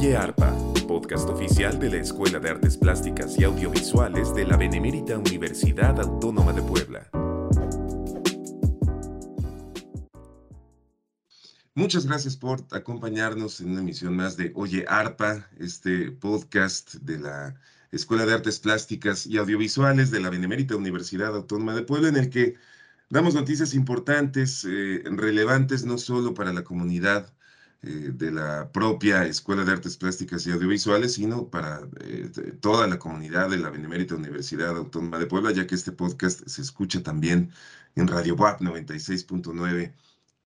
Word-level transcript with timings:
Oye 0.00 0.16
Arpa, 0.16 0.56
podcast 0.88 1.28
oficial 1.28 1.78
de 1.78 1.90
la 1.90 1.96
Escuela 1.98 2.38
de 2.38 2.48
Artes 2.48 2.78
Plásticas 2.78 3.38
y 3.38 3.44
Audiovisuales 3.44 4.34
de 4.34 4.46
la 4.46 4.56
Benemérita 4.56 5.18
Universidad 5.18 6.00
Autónoma 6.00 6.54
de 6.54 6.62
Puebla. 6.62 7.10
Muchas 11.74 12.06
gracias 12.06 12.38
por 12.38 12.64
acompañarnos 12.70 13.60
en 13.60 13.72
una 13.72 13.80
emisión 13.82 14.16
más 14.16 14.38
de 14.38 14.52
Oye 14.54 14.86
Arpa, 14.88 15.46
este 15.58 16.12
podcast 16.12 16.94
de 16.94 17.18
la 17.18 17.60
Escuela 17.92 18.24
de 18.24 18.32
Artes 18.32 18.58
Plásticas 18.58 19.26
y 19.26 19.36
Audiovisuales 19.36 20.10
de 20.10 20.20
la 20.20 20.30
Benemérita 20.30 20.76
Universidad 20.76 21.36
Autónoma 21.36 21.74
de 21.74 21.82
Puebla, 21.82 22.08
en 22.08 22.16
el 22.16 22.30
que 22.30 22.54
damos 23.10 23.34
noticias 23.34 23.74
importantes, 23.74 24.64
eh, 24.64 25.02
relevantes 25.04 25.84
no 25.84 25.98
solo 25.98 26.32
para 26.32 26.54
la 26.54 26.64
comunidad 26.64 27.34
eh, 27.82 28.10
de 28.12 28.30
la 28.30 28.70
propia 28.72 29.24
Escuela 29.24 29.64
de 29.64 29.72
Artes 29.72 29.96
Plásticas 29.96 30.46
y 30.46 30.50
Audiovisuales, 30.50 31.14
sino 31.14 31.48
para 31.48 31.80
eh, 32.02 32.30
toda 32.60 32.86
la 32.86 32.98
comunidad 32.98 33.48
de 33.48 33.56
la 33.56 33.70
Benemérita 33.70 34.14
Universidad 34.16 34.76
Autónoma 34.76 35.18
de 35.18 35.26
Puebla, 35.26 35.50
ya 35.52 35.66
que 35.66 35.76
este 35.76 35.92
podcast 35.92 36.46
se 36.46 36.60
escucha 36.60 37.02
también 37.02 37.50
en 37.94 38.06
Radio 38.06 38.34
WAP 38.34 38.60
96.9 38.60 39.94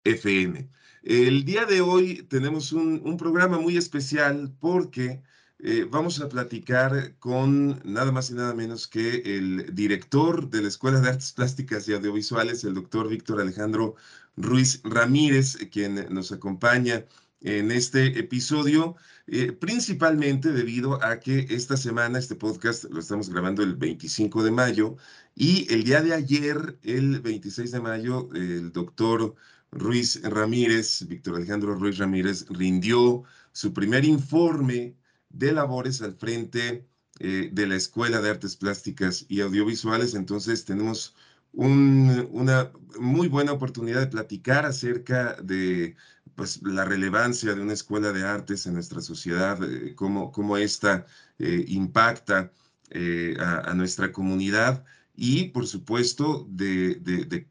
FM. 0.05 0.69
El 1.03 1.45
día 1.47 1.65
de 1.65 1.81
hoy 1.81 2.23
tenemos 2.25 2.73
un, 2.73 3.17
programa 3.17 3.59
muy 3.59 3.79
especial 3.79 4.55
porque 4.61 5.23
eh, 5.59 5.87
vamos 5.91 6.21
a 6.21 6.29
platicar 6.29 7.17
con 7.19 7.81
nada 7.85 8.13
más 8.13 8.31
y 8.31 8.35
nada 8.35 8.55
menos 8.55 8.87
que 8.87 9.23
el 9.25 9.75
director 9.75 10.51
de 10.51 10.63
la 10.63 10.69
Escuela 10.69 11.01
de 11.01 11.09
Artes 11.09 11.33
Plásticas 11.33 11.89
y 11.89 11.95
Audiovisuales, 11.95 12.63
el 12.65 12.75
doctor 12.75 13.09
Víctor 13.09 13.41
Alejandro 13.41 13.97
Ruiz 14.37 14.81
Ramírez, 14.85 15.57
quien 15.71 16.07
nos 16.11 16.31
acompaña 16.33 17.07
en 17.43 17.71
este 17.71 18.19
episodio, 18.19 18.97
eh, 19.27 19.53
principalmente 19.53 20.53
debido 20.53 21.03
a 21.03 21.21
que 21.21 21.47
esta 21.51 21.77
semana, 21.77 22.19
este 22.19 22.35
podcast 22.37 22.85
lo 22.85 23.01
estamos 23.01 23.31
grabando 23.31 23.63
el 23.63 23.77
25 23.77 24.43
de 24.43 24.51
mayo 24.51 24.97
y 25.35 25.73
el 25.73 25.85
día 25.85 26.03
de 26.03 26.15
ayer, 26.15 26.79
el 26.83 27.21
26 27.21 27.71
de 27.73 27.81
mayo, 27.81 28.29
el 28.35 28.73
doctor 28.73 29.35
Ruiz 29.71 30.21
Ramírez, 30.23 31.07
Víctor 31.09 31.37
Alejandro 31.37 31.75
Ruiz 31.75 31.99
Ramírez, 31.99 32.47
rindió 32.51 33.25
su 33.53 33.73
primer 33.73 34.05
informe 34.05 34.97
de 35.31 35.53
labores 35.53 36.03
al 36.03 36.15
frente 36.15 36.87
eh, 37.21 37.51
de 37.53 37.67
la 37.67 37.77
Escuela 37.77 38.21
de 38.21 38.31
Artes 38.31 38.57
Plásticas 38.57 39.25
y 39.29 39.41
Audiovisuales. 39.41 40.15
Entonces 40.15 40.65
tenemos 40.65 41.15
una 41.55 42.73
muy 42.99 43.29
buena 43.29 43.53
oportunidad 43.53 44.01
de 44.01 44.07
platicar 44.07 44.65
acerca 44.65 45.35
de 45.43 45.97
pues, 46.37 46.63
la 46.63 46.85
relevancia 46.85 47.55
de 47.55 47.61
una 47.61 47.73
escuela 47.73 48.13
de 48.13 48.25
artes 48.25 48.67
en 48.67 48.75
nuestra 48.75 49.01
sociedad, 49.01 49.63
eh, 49.63 49.95
cómo, 49.95 50.33
cómo 50.33 50.57
esta 50.57 51.07
eh, 51.39 51.65
impacta 51.69 52.53
eh, 52.91 53.37
a, 53.39 53.73
nuestra 53.75 54.13
comunidad 54.13 54.85
y, 55.15 55.49
por 55.51 55.67
supuesto, 55.67 56.47
de, 56.51 56.97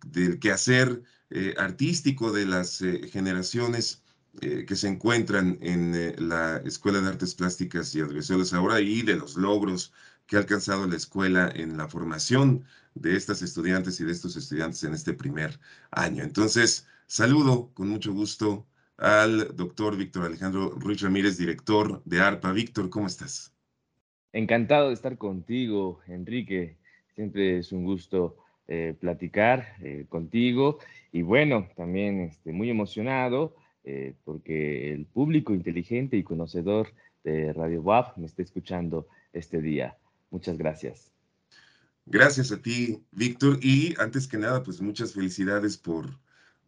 del 0.06 0.40
quehacer 0.40 1.04
artístico 1.58 2.32
de 2.32 2.46
las 2.46 2.80
generaciones 3.10 4.04
que 4.40 4.76
se 4.76 4.88
encuentran 4.88 5.58
en 5.62 6.30
la 6.30 6.58
Escuela 6.66 7.00
de 7.00 7.08
Artes 7.08 7.36
Plásticas 7.36 7.96
y 7.96 8.02
Audiovisuales 8.02 8.54
ahora 8.54 8.82
y 8.82 9.02
de 9.02 9.16
los 9.16 9.36
logros 9.38 9.94
que 10.26 10.36
ha 10.36 10.40
alcanzado 10.40 10.88
la 10.88 10.96
escuela 10.96 11.52
en 11.54 11.78
la 11.78 11.88
formación 11.88 12.66
de 12.96 13.16
estas 13.16 13.42
estudiantes 13.42 14.00
y 14.00 14.06
de 14.06 14.12
estos 14.12 14.36
estudiantes 14.36 14.84
en 14.84 14.94
este 14.94 15.14
primer 15.14 15.60
año. 15.92 16.24
Entonces, 16.24 16.88
saludo 17.08 17.72
con 17.74 17.90
mucho 17.90 18.14
gusto 18.14 18.68
al 18.98 19.56
doctor 19.56 19.98
Víctor 19.98 20.26
Alejandro 20.26 20.70
Ruiz 20.72 21.02
Ramírez, 21.02 21.38
director 21.38 22.02
de 22.06 22.20
ARPA. 22.20 22.52
Víctor, 22.52 22.90
¿cómo 22.90 23.08
estás? 23.08 23.54
Encantado 24.34 24.90
de 24.90 24.94
estar 24.94 25.18
contigo, 25.18 26.00
Enrique. 26.08 26.78
Siempre 27.16 27.60
es 27.60 27.72
un 27.72 27.84
gusto 27.84 28.38
eh, 28.68 28.96
platicar 29.00 29.76
eh, 29.82 30.06
contigo 30.08 30.80
y 31.12 31.24
bueno, 31.24 31.68
también 31.76 32.22
este, 32.22 32.54
muy 32.54 32.70
emocionado 32.70 33.56
eh, 33.84 34.14
porque 34.24 34.94
el 34.94 35.06
público 35.06 35.54
inteligente 35.54 36.16
y 36.16 36.24
conocedor 36.24 36.94
de 37.24 37.52
Radio 37.54 37.82
WAP 37.82 38.18
me 38.18 38.28
está 38.28 38.42
escuchando 38.42 39.08
este 39.34 39.62
día. 39.62 39.98
Muchas 40.30 40.58
gracias. 40.58 41.12
Gracias 42.06 42.52
a 42.52 42.62
ti, 42.62 43.04
Víctor. 43.12 43.60
Y 43.62 43.94
antes 44.00 44.28
que 44.28 44.38
nada, 44.38 44.64
pues 44.64 44.82
muchas 44.82 45.14
felicidades 45.14 45.78
por, 45.78 46.20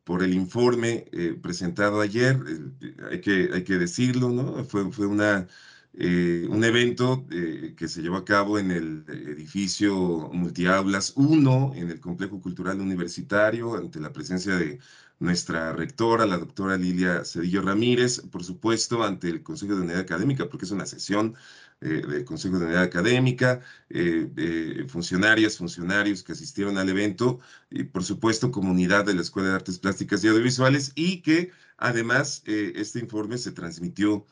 por 0.04 0.24
el 0.24 0.34
informe 0.34 1.06
eh, 1.12 1.38
presentado 1.42 2.02
ayer. 2.02 2.38
Eh, 2.82 2.96
hay, 3.12 3.22
que, 3.22 3.50
hay 3.54 3.64
que 3.64 3.78
decirlo, 3.78 4.30
¿no? 4.30 4.64
Fue, 4.66 4.92
fue 4.92 5.08
una, 5.08 5.48
eh, 5.94 6.48
un 6.50 6.64
evento 6.64 7.26
que 7.28 7.88
se 7.88 8.02
llevó 8.02 8.18
a 8.18 8.26
cabo 8.26 8.60
en 8.60 8.72
el 8.72 9.06
edificio 9.08 10.30
Multiaulas 10.34 11.14
1, 11.16 11.74
en 11.76 11.90
el 11.92 12.00
Complejo 12.00 12.42
Cultural 12.42 12.80
Universitario, 12.82 13.76
ante 13.76 14.00
la 14.00 14.12
presencia 14.14 14.56
de 14.56 14.80
nuestra 15.24 15.72
rectora, 15.72 16.26
la 16.26 16.38
doctora 16.38 16.78
Lilia 16.78 17.24
Cedillo 17.24 17.62
Ramírez, 17.62 18.22
por 18.30 18.44
supuesto, 18.44 19.04
ante 19.04 19.30
el 19.30 19.42
Consejo 19.42 19.76
de 19.76 19.82
Unidad 19.82 20.02
Académica, 20.02 20.50
porque 20.50 20.66
es 20.66 20.72
una 20.72 20.86
sesión 20.86 21.36
eh, 21.80 22.02
del 22.06 22.26
Consejo 22.26 22.60
de 22.60 22.66
Unidad 22.66 22.84
Académica, 22.84 23.62
eh, 23.90 24.86
funcionarias, 24.90 25.58
funcionarios 25.58 26.24
que 26.24 26.34
asistieron 26.34 26.78
al 26.78 26.90
evento 26.90 27.40
y 27.70 27.84
por 27.86 28.04
supuesto 28.04 28.52
comunidad 28.52 29.06
de 29.06 29.14
la 29.14 29.22
Escuela 29.22 29.50
de 29.50 29.56
Artes 29.56 29.80
Plásticas 29.80 30.22
y 30.24 30.28
Audiovisuales 30.28 30.92
y 30.96 31.22
que 31.22 31.52
además 31.78 32.44
eh, 32.46 32.74
este 32.76 33.00
informe 33.00 33.38
se 33.38 33.52
transmitió 33.52 34.26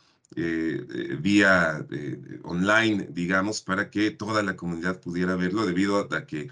vía 1.19 1.85
online, 2.44 3.09
digamos, 3.12 3.62
para 3.62 3.90
que 3.90 4.12
toda 4.12 4.41
la 4.44 4.56
comunidad 4.56 5.02
pudiera 5.02 5.35
verlo 5.35 5.66
debido 5.66 5.97
a 6.00 6.25
que 6.25 6.50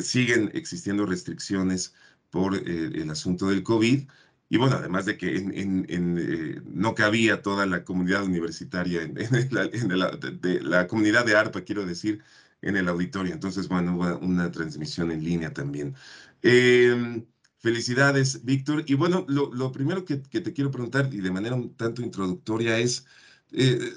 siguen 0.00 0.50
existiendo 0.54 1.04
restricciones 1.04 1.92
por 2.32 2.56
el 2.56 3.10
asunto 3.10 3.48
del 3.48 3.62
COVID 3.62 4.08
y 4.52 4.58
bueno, 4.58 4.76
además 4.76 5.06
de 5.06 5.16
que 5.16 5.34
en, 5.34 5.86
eh, 5.88 6.60
no 6.66 6.94
cabía 6.94 7.40
toda 7.40 7.64
la 7.64 7.84
comunidad 7.84 8.24
universitaria, 8.24 9.00
en, 9.00 9.14
la, 9.50 9.66
de, 9.66 10.60
la, 10.60 10.86
comunidad 10.86 11.24
de 11.24 11.34
ARPA, 11.34 11.62
quiero 11.62 11.86
decir, 11.86 12.22
en 12.60 12.76
el 12.76 12.86
auditorio. 12.88 13.32
Entonces, 13.32 13.66
bueno, 13.66 13.96
hubo 13.96 14.18
una 14.18 14.50
transmisión 14.50 15.10
en 15.10 15.24
línea 15.24 15.54
también. 15.54 15.94
Em, 16.42 17.24
felicidades, 17.60 18.44
Víctor. 18.44 18.84
Y 18.86 18.92
bueno, 18.92 19.24
lo, 19.26 19.72
primero 19.72 20.04
que, 20.04 20.16
te 20.18 20.52
quiero 20.52 20.70
preguntar, 20.70 21.08
y 21.10 21.22
de 21.22 21.30
manera 21.30 21.54
un 21.54 21.74
tanto 21.74 22.02
introductoria, 22.02 22.78
es, 22.78 23.06
eh, 23.52 23.94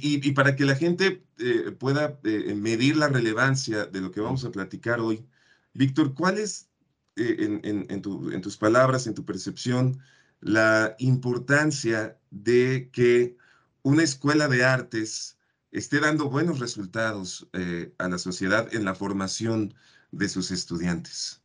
y, 0.00 0.32
para 0.32 0.56
que 0.56 0.64
la 0.64 0.74
gente 0.74 1.22
eh, 1.38 1.70
pueda 1.78 2.18
medir 2.22 2.96
la 2.96 3.08
relevancia 3.08 3.84
de 3.84 4.00
lo 4.00 4.10
que 4.10 4.22
vamos 4.22 4.42
a 4.46 4.52
platicar 4.52 5.00
hoy, 5.00 5.26
Víctor, 5.74 6.14
¿cuál 6.14 6.38
es 6.38 6.70
eh, 7.16 7.60
en, 7.62 8.02
tus 8.02 8.56
palabras, 8.56 9.06
en 9.06 9.14
tu 9.14 9.24
percepción, 9.24 10.00
la 10.40 10.96
importancia 10.98 12.18
de 12.30 12.90
que 12.92 13.36
una 13.82 14.02
escuela 14.02 14.48
de 14.48 14.64
artes 14.64 15.38
esté 15.70 16.00
dando 16.00 16.28
buenos 16.28 16.58
resultados 16.58 17.48
eh, 17.52 17.92
a 17.98 18.08
la 18.08 18.18
sociedad 18.18 18.72
en 18.74 18.84
la 18.84 18.94
formación 18.94 19.74
de 20.10 20.28
sus 20.28 20.50
estudiantes? 20.50 21.40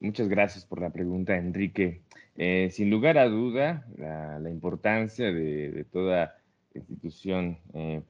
Muchas 0.00 0.28
gracias 0.28 0.64
por 0.64 0.80
la 0.80 0.90
pregunta, 0.90 1.36
Enrique. 1.36 2.02
Eh, 2.36 2.70
sin 2.72 2.90
lugar 2.90 3.18
a 3.18 3.28
duda, 3.28 3.86
la, 3.96 4.50
importancia 4.50 5.30
de, 5.30 5.86
toda 5.92 6.38
institución 6.74 7.58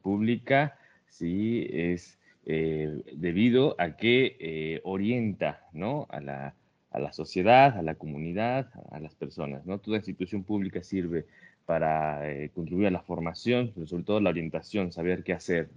pública 0.03 0.79
sí 1.09 1.67
es 1.71 2.19
eh, 2.45 3.03
debido 3.15 3.77
a 3.79 3.97
que 3.97 4.37
eh, 4.41 4.81
orienta 4.83 5.61
a, 6.09 6.21
la, 6.21 6.55
a, 6.91 7.13
sociedad, 7.13 7.79
a 7.79 7.83
la 7.83 7.95
comunidad, 7.95 8.69
a 8.91 8.99
las 8.99 9.15
personas. 9.15 9.63
Toda 9.83 9.99
institución 9.99 10.43
pública 10.43 10.83
sirve 10.83 11.27
para 11.67 12.29
eh, 12.29 12.51
contribuir 12.53 12.89
a 12.89 12.91
la 12.91 13.03
formación, 13.03 13.71
pero 13.73 13.87
sobre 13.87 14.03
todo 14.03 14.21
la 14.21 14.31
orientación, 14.31 14.91
saber 14.91 15.23
qué 15.23 15.35
hacer. 15.35 15.71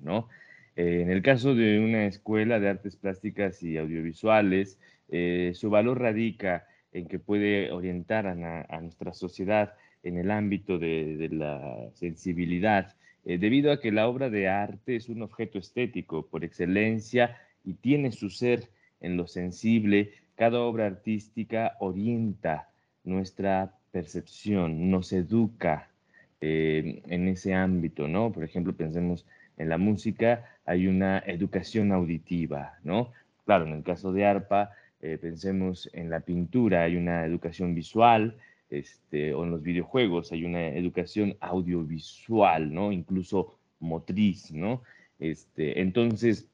en 0.75 1.11
el 1.11 1.21
caso 1.21 1.53
de 1.53 1.79
una 1.79 2.07
escuela 2.07 2.59
de 2.59 2.69
artes 2.69 2.95
plásticas 2.95 3.61
y 3.61 3.77
audiovisuales, 3.77 4.79
su 5.53 5.69
valor 5.69 6.01
radica 6.01 6.65
en 6.91 7.07
que 7.07 7.19
puede 7.19 7.71
orientar 7.71 8.25
a, 8.25 8.81
nuestra 8.81 9.13
sociedad 9.13 9.73
en 10.01 10.17
el 10.17 10.31
ámbito 10.31 10.79
de 10.79 11.29
la 11.31 11.91
sensibilidad, 11.93 12.95
eh, 13.25 13.37
debido 13.37 13.71
a 13.71 13.79
que 13.79 13.91
la 13.91 14.07
obra 14.07 14.29
de 14.29 14.47
arte 14.47 14.95
es 14.95 15.09
un 15.09 15.23
objeto 15.23 15.57
estético 15.57 16.27
por 16.27 16.43
excelencia 16.43 17.37
y 17.63 17.73
tiene 17.73 18.11
su 18.11 18.29
ser 18.29 18.69
en 19.01 19.17
lo 19.17 19.27
sensible, 19.27 20.13
cada 20.35 20.61
obra 20.61 20.85
artística 20.85 21.75
orienta 21.79 22.69
nuestra 23.03 23.73
percepción, 23.91 24.91
nos 24.91 25.11
educa 25.13 25.89
eh, 26.41 27.01
en 27.07 27.27
ese 27.27 27.53
ámbito, 27.53 28.07
¿no? 28.07 28.31
Por 28.31 28.43
ejemplo, 28.43 28.73
pensemos 28.73 29.25
en 29.57 29.69
la 29.69 29.77
música, 29.77 30.57
hay 30.65 30.87
una 30.87 31.19
educación 31.19 31.91
auditiva, 31.91 32.73
¿no? 32.83 33.11
Claro, 33.45 33.65
en 33.65 33.73
el 33.73 33.83
caso 33.83 34.11
de 34.11 34.25
arpa, 34.25 34.71
eh, 35.01 35.17
pensemos 35.19 35.89
en 35.93 36.09
la 36.09 36.19
pintura, 36.19 36.83
hay 36.83 36.95
una 36.95 37.25
educación 37.25 37.73
visual, 37.73 38.37
este, 38.69 39.33
o 39.33 39.43
en 39.43 39.51
los 39.51 39.61
videojuegos 39.61 40.31
hay 40.31 40.45
una 40.45 40.67
educación 40.69 41.37
audiovisual, 41.39 42.73
¿no? 42.73 42.91
Incluso 42.91 43.57
motriz, 43.79 44.51
¿no? 44.51 44.81
Este, 45.19 45.81
entonces, 45.81 46.47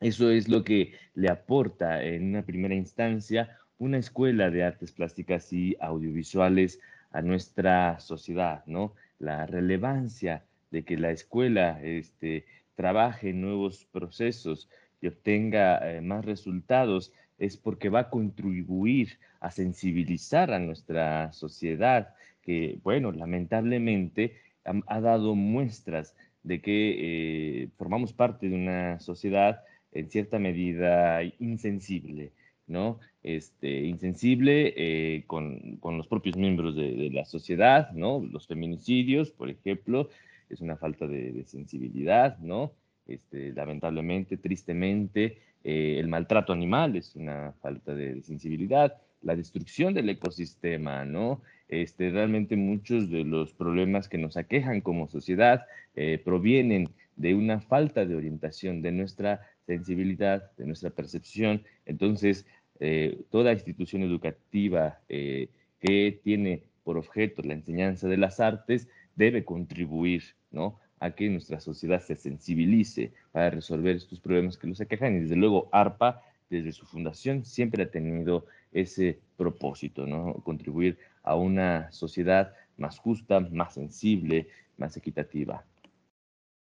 eso 0.00 0.30
es 0.30 0.48
lo 0.48 0.64
que 0.64 0.92
le 1.14 1.28
aporta 1.28 2.02
en 2.02 2.30
una 2.30 2.42
primera 2.42 2.74
instancia 2.74 3.58
una 3.78 3.98
escuela 3.98 4.48
de 4.50 4.62
artes 4.62 4.92
plásticas 4.92 5.52
y 5.52 5.76
audiovisuales 5.80 6.80
a 7.10 7.20
nuestra 7.20 7.98
sociedad, 7.98 8.62
¿no? 8.66 8.94
La 9.18 9.44
relevancia 9.46 10.44
de 10.70 10.84
que 10.84 10.96
la 10.96 11.10
escuela 11.10 11.80
este, 11.82 12.46
trabaje 12.76 13.30
en 13.30 13.40
nuevos 13.40 13.84
procesos 13.86 14.68
y 15.00 15.08
obtenga 15.08 15.78
eh, 15.90 16.00
más 16.00 16.24
resultados 16.24 17.12
es 17.38 17.56
porque 17.56 17.88
va 17.88 18.00
a 18.00 18.10
contribuir 18.10 19.18
a 19.40 19.50
sensibilizar 19.50 20.52
a 20.52 20.58
nuestra 20.58 21.32
sociedad, 21.32 22.14
que, 22.42 22.78
bueno, 22.82 23.12
lamentablemente 23.12 24.36
ha, 24.64 25.00
dado 25.00 25.34
muestras 25.34 26.14
de 26.42 26.60
que 26.60 27.62
eh, 27.62 27.68
formamos 27.76 28.12
parte 28.12 28.48
de 28.48 28.54
una 28.54 29.00
sociedad 29.00 29.62
en 29.92 30.10
cierta 30.10 30.38
medida 30.38 31.22
insensible, 31.38 32.32
¿no? 32.66 32.98
Este, 33.22 33.84
insensible 33.84 34.74
eh, 34.76 35.24
con, 35.26 35.78
los 35.82 36.08
propios 36.08 36.36
miembros 36.36 36.74
de, 36.74 37.10
la 37.12 37.24
sociedad, 37.24 37.90
¿no? 37.92 38.20
Los 38.20 38.46
feminicidios, 38.46 39.30
por 39.30 39.50
ejemplo, 39.50 40.08
es 40.48 40.60
una 40.60 40.76
falta 40.76 41.06
de, 41.06 41.44
sensibilidad, 41.44 42.38
¿no? 42.38 42.72
Este, 43.06 43.52
lamentablemente, 43.52 44.36
tristemente, 44.36 45.38
eh, 45.64 45.96
el 45.98 46.08
maltrato 46.08 46.52
animal 46.52 46.96
es 46.96 47.14
una 47.16 47.52
falta 47.60 47.94
de, 47.94 48.22
sensibilidad, 48.22 48.94
la 49.22 49.36
destrucción 49.36 49.94
del 49.94 50.08
ecosistema, 50.08 51.04
¿no? 51.04 51.42
Este, 51.68 52.10
realmente 52.10 52.56
muchos 52.56 53.10
de 53.10 53.24
los 53.24 53.52
problemas 53.52 54.08
que 54.08 54.18
nos 54.18 54.36
aquejan 54.36 54.80
como 54.80 55.08
sociedad 55.08 55.64
eh, 55.94 56.20
provienen 56.22 56.90
de 57.16 57.34
una 57.34 57.60
falta 57.60 58.04
de 58.04 58.16
orientación 58.16 58.82
de 58.82 58.92
nuestra 58.92 59.40
sensibilidad, 59.66 60.50
de 60.56 60.66
nuestra 60.66 60.90
percepción. 60.90 61.62
Entonces, 61.86 62.46
eh, 62.80 63.22
toda 63.30 63.52
institución 63.52 64.02
educativa 64.02 64.98
que 65.08 66.20
tiene 66.24 66.64
por 66.82 66.96
objeto 66.96 67.42
la 67.42 67.54
enseñanza 67.54 68.08
de 68.08 68.16
las 68.16 68.40
artes 68.40 68.88
debe 69.14 69.44
contribuir 69.44 70.22
¿no? 70.50 70.78
A 71.02 71.10
que 71.10 71.28
nuestra 71.28 71.58
sociedad 71.58 72.00
se 72.00 72.14
sensibilice 72.14 73.12
para 73.32 73.50
resolver 73.50 73.96
estos 73.96 74.20
problemas 74.20 74.56
que 74.56 74.68
los 74.68 74.80
aquejan. 74.80 75.16
Y 75.16 75.20
desde 75.20 75.34
luego, 75.34 75.68
ARPA, 75.72 76.22
desde 76.48 76.70
su 76.70 76.86
fundación, 76.86 77.44
siempre 77.44 77.82
ha 77.82 77.90
tenido 77.90 78.46
ese 78.70 79.18
propósito, 79.36 80.06
¿no? 80.06 80.34
contribuir 80.44 80.96
a 81.24 81.34
una 81.34 81.90
sociedad 81.90 82.54
más 82.76 82.98
justa, 82.98 83.40
más 83.40 83.74
sensible, 83.74 84.46
más 84.78 84.96
equitativa. 84.96 85.64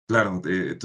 Claro, 0.07 0.41
eh, 0.49 0.77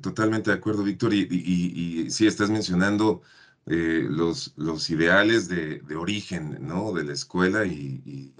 totalmente 0.00 0.50
de 0.50 0.56
acuerdo, 0.56 0.82
Víctor. 0.82 1.12
Y, 1.12 1.28
y, 1.30 2.10
sí, 2.10 2.26
estás 2.26 2.48
mencionando 2.48 3.20
eh, 3.66 4.06
los, 4.08 4.54
los 4.56 4.88
ideales 4.88 5.48
de, 5.48 5.82
origen 5.94 6.58
¿no? 6.66 6.92
de 6.94 7.04
la 7.04 7.12
escuela 7.12 7.66
y, 7.66 8.32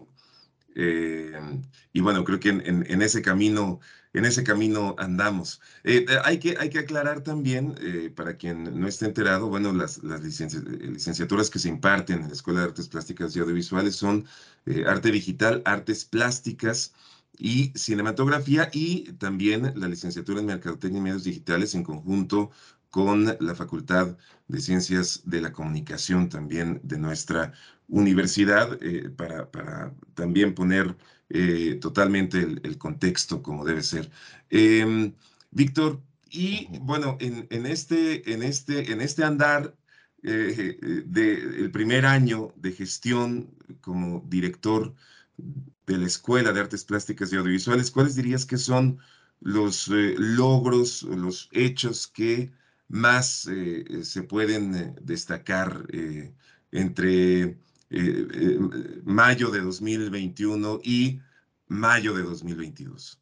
eh, 0.75 1.33
y, 1.93 2.01
bueno, 2.01 2.25
creo 2.25 2.41
que 2.41 2.49
en, 2.51 3.03
ese 3.03 3.23
camino, 3.23 3.81
en 4.13 4.25
ese 4.25 4.43
camino 4.45 4.95
andamos. 4.99 5.61
hay, 6.25 6.39
que, 6.39 6.57
hay 6.59 6.71
que 6.71 6.81
aclarar 6.81 7.23
también, 7.23 7.75
para 8.15 8.37
quien 8.37 8.79
no 8.79 8.89
esté 8.89 9.07
enterado, 9.07 9.49
bueno, 9.49 9.73
las, 9.73 10.03
las 10.03 10.23
licenciaturas 10.23 11.51
que 11.51 11.59
se 11.59 11.69
imparten 11.69 12.23
en 12.23 12.29
la 12.29 12.35
Escuela 12.35 12.61
de 12.61 12.67
Artes 12.67 12.89
Plásticas 12.89 13.35
y 13.37 13.41
Audiovisuales 13.41 13.97
son 13.97 14.27
arte 14.87 15.11
digital, 15.11 15.63
artes 15.65 16.05
plásticas, 16.05 16.93
y 17.39 17.73
cinematografía 17.75 18.71
y 18.73 19.13
también 19.15 19.73
la 19.77 19.89
licenciatura 19.89 20.41
en 20.41 20.47
Mercadotecnia 20.47 20.99
y 20.99 21.03
Medios 21.03 21.25
Digitales 21.25 21.75
en 21.75 21.83
conjunto 21.83 22.51
con 22.95 23.37
la 23.41 23.57
Facultad 23.57 24.17
de 24.47 24.61
Ciencias 24.61 25.23
de 25.25 25.41
la 25.41 25.53
Comunicación 25.53 26.29
también 26.29 26.81
de 26.85 26.97
nuestra 26.97 27.53
universidad, 27.89 28.79
eh, 28.81 29.11
para, 29.11 29.51
para, 29.51 29.93
también 30.15 30.55
poner 30.55 30.97
eh, 31.29 31.77
totalmente 31.81 32.39
el, 32.39 32.79
contexto 32.79 33.43
como 33.43 33.65
debe 33.65 33.83
ser. 33.83 34.13
Em, 34.49 35.13
Víctor, 35.51 36.01
y 36.31 36.69
bueno, 36.83 37.17
en, 37.19 37.49
en, 37.51 37.67
este, 37.67 38.33
en, 38.33 38.45
este, 38.45 38.93
en 38.93 39.01
este 39.01 39.25
andar 39.25 39.75
eh, 40.23 40.79
del 41.05 41.73
primer 41.73 42.07
año 42.07 42.53
de 42.55 42.71
gestión 42.71 43.51
como 43.81 44.25
director 44.29 44.95
de 45.87 45.99
la 45.99 46.07
Escuela 46.07 46.53
de 46.53 46.61
Artes 46.61 46.85
Plásticas 46.85 47.33
y 47.33 47.37
Audiovisuales, 47.37 47.91
¿cuáles 47.91 48.15
dirías 48.15 48.47
que 48.47 48.57
son 48.57 49.01
los 49.41 49.89
logros, 49.89 51.03
los 51.03 51.49
hechos 51.51 52.07
que 52.07 52.53
más 52.89 53.49
eh, 53.49 53.85
se 54.03 54.23
pueden 54.23 54.75
eh, 54.75 54.95
destacar 55.01 55.87
entre 56.73 57.57
mayo 59.05 59.51
de 59.51 59.61
2021 59.61 60.81
y 60.83 61.21
mayo 61.69 62.15
de 62.15 62.23
2022? 62.23 63.21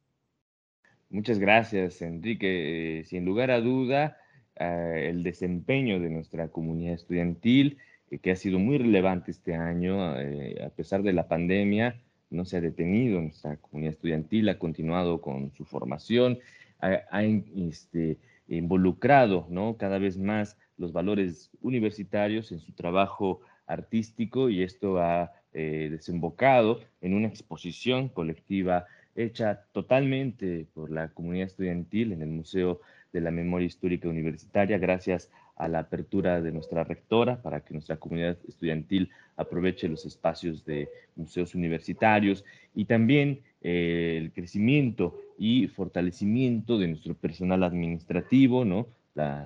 Muchas 1.11 1.39
gracias, 1.39 2.01
Enrique. 2.01 3.05
sin 3.07 3.27
lugar 3.27 3.51
a 3.51 3.61
duda, 3.61 4.17
el 4.57 5.23
desempeño 5.23 6.01
de 6.01 6.09
nuestra 6.09 6.49
comunidad 6.49 6.95
estudiantil, 6.95 7.77
que 8.23 8.31
ha 8.31 8.37
sido 8.37 8.59
muy 8.59 8.79
relevante 8.79 9.31
este 9.31 9.55
año, 9.55 10.03
a 10.03 10.71
pesar 10.75 11.03
de 11.03 11.13
la 11.13 11.29
pandemia, 11.29 12.01
no 12.33 12.45
se 12.45 12.57
ha 12.57 12.61
detenido, 12.61 13.21
nuestra 13.21 13.57
comunidad 13.57 13.93
estudiantil 13.93 14.49
ha 14.49 14.59
continuado 14.59 15.21
con 15.21 15.53
su 15.53 15.65
formación, 15.65 16.39
ha, 16.81 17.23
este, 17.23 18.19
involucrado 18.57 19.47
¿no? 19.51 19.77
cada 19.77 19.99
vez 19.99 20.19
más 20.19 20.57
los 20.77 20.93
valores 20.93 21.51
universitarios 21.61 22.53
en 22.53 22.61
su 22.61 22.73
trabajo 22.73 23.41
artístico 23.67 24.49
y 24.51 24.63
esto 24.63 24.99
ha 24.99 25.33
eh, 25.53 25.89
desembocado 25.91 26.81
en 27.01 27.15
una 27.15 27.29
exposición 27.29 28.09
colectiva 28.09 28.87
hecha 29.15 29.65
totalmente 29.73 30.67
por 30.75 30.91
la 30.91 31.09
comunidad 31.09 31.47
estudiantil 31.47 32.13
en 32.13 32.23
el 32.23 32.31
Museo 32.31 32.81
de 33.13 33.21
la 33.21 33.31
Memoria 33.31 33.67
Histórica 33.67 34.09
Universitaria, 34.09 34.79
gracias 34.79 35.31
a 35.57 35.69
la 35.69 35.81
apertura 35.81 36.41
de 36.41 36.51
nuestra 36.51 36.83
rectora 36.83 37.43
para 37.43 37.61
que 37.61 37.75
nuestra 37.75 37.97
comunidad 37.99 38.39
estudiantil 38.49 39.11
aproveche 39.37 39.89
los 39.89 40.07
espacios 40.07 40.65
de 40.65 40.89
museos 41.15 41.55
universitarios 41.55 42.45
y 42.75 42.87
también 42.87 43.41
eh, 43.61 44.19
el 44.21 44.33
crecimiento 44.33 45.19
y 45.43 45.67
fortalecimiento 45.67 46.79
de 46.79 46.87
nuestro 46.87 47.15
personal 47.15 47.65
administrativo, 47.65 48.65
¿no? 48.65 48.87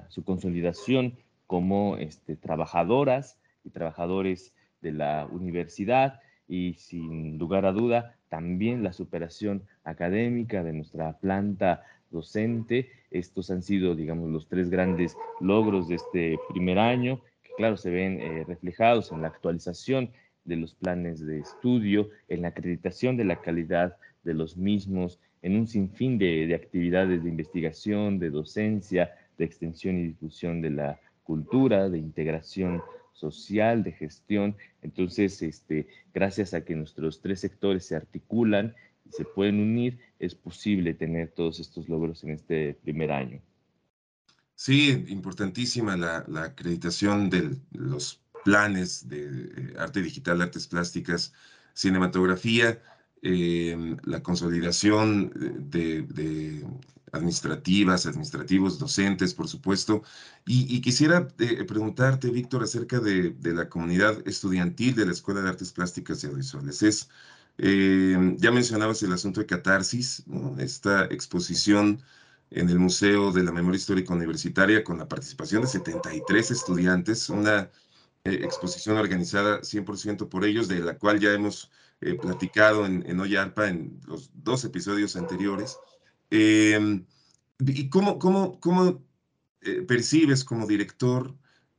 su 0.09 0.25
consolidación 0.25 1.15
como 1.47 1.97
este, 1.97 2.37
trabajadoras 2.37 3.38
y 3.65 3.71
trabajadores 3.71 4.53
de 4.83 4.93
la 4.93 5.26
universidad 5.33 6.21
y 6.49 6.75
sin 6.75 7.38
lugar 7.38 7.65
a 7.65 7.73
duda 7.73 8.15
también 8.29 8.83
la 8.83 8.93
superación 8.93 9.62
académica 9.85 10.62
de 10.62 10.75
nuestra 10.75 11.17
planta 11.17 11.83
docente. 12.11 12.91
Estos 13.11 13.50
han 13.50 13.62
sido, 13.62 13.95
digamos, 13.95 14.29
los 14.29 14.49
tres 14.49 14.69
grandes 14.69 15.17
logros 15.41 15.88
de 15.88 15.95
este 15.95 16.38
primer 16.50 16.79
año, 16.79 17.23
que 17.43 17.55
claro, 17.57 17.79
se 17.79 17.88
ven 17.88 18.21
eh, 18.21 18.45
reflejados 18.47 19.12
en 19.12 19.23
la 19.23 19.29
actualización 19.29 20.11
de 20.45 20.57
los 20.57 20.75
planes 20.75 21.25
de 21.25 21.38
estudio, 21.38 22.11
en 22.29 22.43
la 22.43 22.49
acreditación 22.49 23.17
de 23.17 23.25
la 23.25 23.41
calidad 23.41 23.97
de 24.26 24.35
los 24.35 24.59
mismos, 24.59 25.18
en 25.40 25.56
un 25.56 25.66
sinfín 25.66 26.18
de, 26.18 26.47
de 26.47 26.54
actividades 26.54 27.23
de 27.23 27.30
investigación, 27.30 28.18
de 28.18 28.28
docencia, 28.28 29.14
de 29.38 29.47
extensión 29.47 29.97
y 29.97 30.09
difusión 30.09 30.61
de 30.61 30.71
la 30.71 31.00
cultura, 31.23 31.88
de 31.88 31.99
integración 31.99 32.83
social, 33.14 33.83
de 33.83 33.92
gestión. 33.92 34.54
Entonces, 34.83 35.40
este, 35.40 35.88
gracias 36.12 36.52
a 36.52 36.62
que 36.62 36.75
nuestros 36.75 37.23
tres 37.23 37.40
sectores 37.40 37.87
se 37.87 37.97
articulan 37.97 38.75
se 39.11 39.25
pueden 39.25 39.61
unir, 39.61 39.99
es 40.18 40.35
posible 40.35 40.95
tener 40.95 41.33
todos 41.33 41.61
estos 41.61 41.88
logros 41.88 42.25
en 42.25 42.30
este 42.30 42.75
primer 42.83 43.12
año. 43.12 43.40
Sí, 44.54 45.04
importantísima 45.09 45.97
la, 45.97 46.25
acreditación 46.42 47.28
de 47.28 47.56
los 47.73 48.23
planes 48.45 49.09
de 49.09 49.26
eh, 49.26 49.75
arte 49.78 50.00
digital, 50.00 50.40
artes 50.40 50.66
plásticas, 50.66 51.33
cinematografía, 51.75 52.80
em, 53.23 53.97
la 54.05 54.23
consolidación 54.23 55.33
de, 55.71 56.67
administrativas, 57.13 58.07
administrativos, 58.07 58.79
docentes, 58.79 59.35
por 59.35 59.49
supuesto. 59.49 60.03
Y, 60.47 60.81
quisiera 60.81 61.29
eh, 61.39 61.65
preguntarte, 61.65 62.31
Víctor, 62.31 62.63
acerca 62.63 63.01
de, 63.01 63.35
la 63.43 63.69
comunidad 63.69 64.27
estudiantil 64.27 64.95
de 64.95 65.07
la 65.07 65.13
Escuela 65.13 65.43
de 65.43 65.49
Artes 65.51 65.73
Plásticas 65.73 66.23
y 66.23 66.27
Audiovisuales. 66.27 66.83
Es 66.83 67.09
eh, 67.59 68.37
ya 68.39 68.51
mencionabas 68.51 69.03
el 69.03 69.13
asunto 69.13 69.41
de 69.41 69.47
Catarsis, 69.47 70.25
esta 70.59 71.07
exposición 71.07 72.03
en 72.51 72.69
el 72.69 72.79
Museo 72.79 73.33
de 73.33 73.43
la 73.43 73.53
Memoria 73.53 73.79
Histórica 73.79 74.15
Universitaria 74.15 74.85
con 74.85 74.99
la 74.99 75.09
participación 75.09 75.63
de 75.63 75.69
73 75.69 76.51
estudiantes, 76.51 77.29
una 77.31 77.71
eh, 78.26 78.45
exposición 78.45 78.97
organizada 78.97 79.61
100% 79.61 80.28
por 80.28 80.45
ellos, 80.45 80.68
de 80.68 80.80
la 80.80 80.99
cual 80.99 81.21
ya 81.21 81.33
hemos 81.33 81.71
platicado 82.21 82.85
en, 82.85 83.02
en 83.09 83.18
Oyarpa 83.21 83.68
en 83.68 83.99
los 84.06 84.30
dos 84.35 84.64
episodios 84.66 85.16
anteriores. 85.16 85.78
Em, 86.30 87.06
¿Y 87.59 87.88
cómo, 87.88 88.18
cómo, 88.18 88.61
cómo 88.61 89.02
percibes 89.88 90.45
como 90.45 90.66
director 90.66 91.35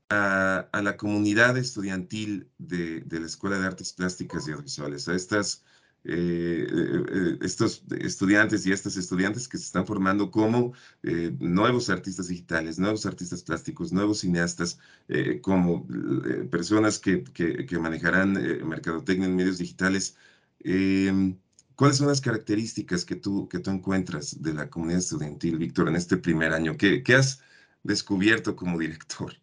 a, 0.09 0.67
a, 0.71 0.81
la 0.81 0.97
comunidad 0.97 1.55
estudiantil 1.57 2.49
de, 2.57 3.01
de, 3.01 3.19
la 3.19 3.27
Escuela 3.27 3.59
de 3.59 3.67
Artes 3.67 3.93
Plásticas 3.93 4.47
y 4.47 4.51
Audiovisuales, 4.51 5.07
a 5.07 5.15
estas 5.15 5.63
eh, 6.09 6.65
eh, 6.69 7.37
estos 7.41 7.83
estudiantes 7.99 8.65
y 8.65 8.71
estas 8.71 8.95
estudiantes 8.95 9.45
que 9.45 9.57
se 9.57 9.65
están 9.65 9.85
formando 9.85 10.31
como 10.31 10.71
eh, 11.03 11.35
nuevos 11.41 11.89
artistas 11.89 12.29
digitales, 12.29 12.79
nuevos 12.79 13.05
artistas 13.05 13.43
plásticos, 13.43 13.91
nuevos 13.91 14.19
cineastas, 14.19 14.79
como 15.41 15.85
personas 16.49 16.99
que, 16.99 17.23
que, 17.23 17.79
manejarán 17.79 18.33
mercadotecnia 18.67 19.27
en 19.27 19.35
medios 19.35 19.57
digitales. 19.57 20.15
Em, 20.59 21.37
¿Cuáles 21.75 21.97
son 21.97 22.07
las 22.07 22.21
características 22.21 23.05
que 23.05 23.15
tú, 23.15 23.47
que 23.49 23.59
tú 23.59 23.71
encuentras 23.71 24.41
de 24.41 24.53
la 24.53 24.69
comunidad 24.69 24.99
estudiantil, 24.99 25.57
Víctor, 25.57 25.89
en 25.89 25.95
este 25.95 26.17
primer 26.17 26.53
año? 26.53 26.77
¿Qué, 26.77 27.03
qué 27.03 27.15
has 27.15 27.41
descubierto 27.83 28.55
como 28.55 28.79
director? 28.79 29.33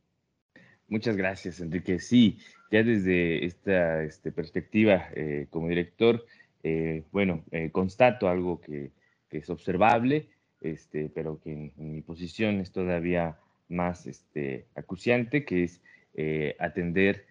Muchas 0.88 1.16
gracias, 1.16 1.60
Enrique. 1.60 1.98
Sí, 1.98 2.38
ya 2.70 2.82
desde 2.82 3.44
esta 3.44 4.02
este, 4.02 4.32
perspectiva 4.32 5.08
como 5.50 5.68
director, 5.68 6.24
eh, 6.64 7.04
bueno, 7.12 7.44
eh, 7.50 7.68
constato 7.70 8.26
algo 8.26 8.60
que, 8.60 8.90
es 9.30 9.50
observable, 9.50 10.28
este, 10.60 11.10
pero 11.12 11.40
que 11.40 11.50
en, 11.52 11.72
mi 11.76 12.02
posición 12.02 12.60
es 12.60 12.70
todavía 12.70 13.36
más 13.68 14.06
este, 14.06 14.66
acuciante, 14.76 15.44
que 15.44 15.64
es 15.64 15.82
eh, 16.14 16.56
atender 16.58 17.26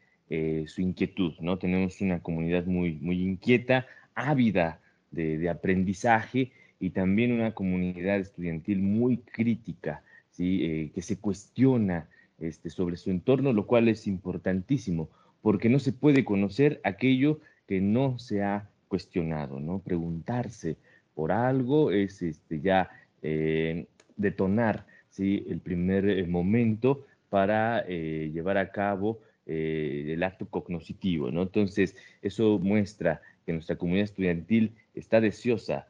su 0.65 0.81
inquietud, 0.81 1.33
¿no? 1.41 1.59
Tenemos 1.59 2.01
una 2.01 2.19
comunidad 2.19 2.65
muy, 2.65 2.95
muy 2.95 3.21
inquieta, 3.21 3.85
ávida 4.15 4.81
de, 5.11 5.47
aprendizaje 5.47 6.51
y 6.79 6.89
también 6.89 7.33
una 7.33 7.53
comunidad 7.53 8.19
estudiantil 8.19 8.81
muy 8.81 9.17
crítica, 9.17 10.03
¿sí? 10.31 10.91
que 10.95 11.03
se 11.03 11.19
cuestiona 11.19 12.09
este, 12.39 12.71
sobre 12.71 12.97
su 12.97 13.11
entorno, 13.11 13.53
lo 13.53 13.67
cual 13.67 13.89
es 13.89 14.07
importantísimo, 14.07 15.07
porque 15.43 15.69
no 15.69 15.77
se 15.77 15.93
puede 15.93 16.25
conocer 16.25 16.81
aquello 16.83 17.39
que 17.67 17.79
no 17.79 18.17
se 18.17 18.41
ha 18.41 18.71
cuestionado, 18.93 19.59
¿no? 19.59 19.79
Preguntarse 19.79 20.77
por 21.15 21.31
algo 21.31 21.89
es 21.89 22.21
este, 22.21 22.61
ya 22.61 22.91
eh, 23.23 23.87
detonar 24.17 24.85
¿sí? 25.09 25.43
el 25.49 25.61
primer 25.61 26.07
eh, 26.07 26.27
momento 26.27 27.03
para 27.27 27.83
eh, 27.87 28.29
llevar 28.31 28.59
a 28.59 28.71
cabo 28.71 29.19
el 29.47 30.21
acto 30.21 30.45
cognoscitivo, 30.45 31.31
¿no? 31.31 31.41
Entonces, 31.41 31.95
eso 32.21 32.59
muestra 32.59 33.19
que 33.45 33.51
nuestra 33.51 33.75
comunidad 33.75 34.05
estudiantil 34.05 34.71
está 34.93 35.19
deseosa 35.19 35.87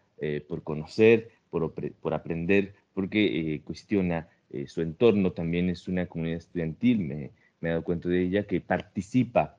por 0.48 0.64
conocer, 0.64 1.30
por, 1.52 1.72
por 1.72 2.14
aprender, 2.16 2.74
porque 2.96 3.62
cuestiona 3.64 4.28
su 4.66 4.82
entorno, 4.82 5.34
también 5.34 5.70
es 5.70 5.88
una 5.88 6.08
comunidad 6.08 6.40
estudiantil, 6.40 6.98
me, 6.98 7.30
me 7.62 7.70
he 7.70 7.72
dado 7.74 7.84
cuenta 7.84 8.10
de 8.10 8.24
ella, 8.24 8.48
que 8.48 8.60
participa 8.60 9.56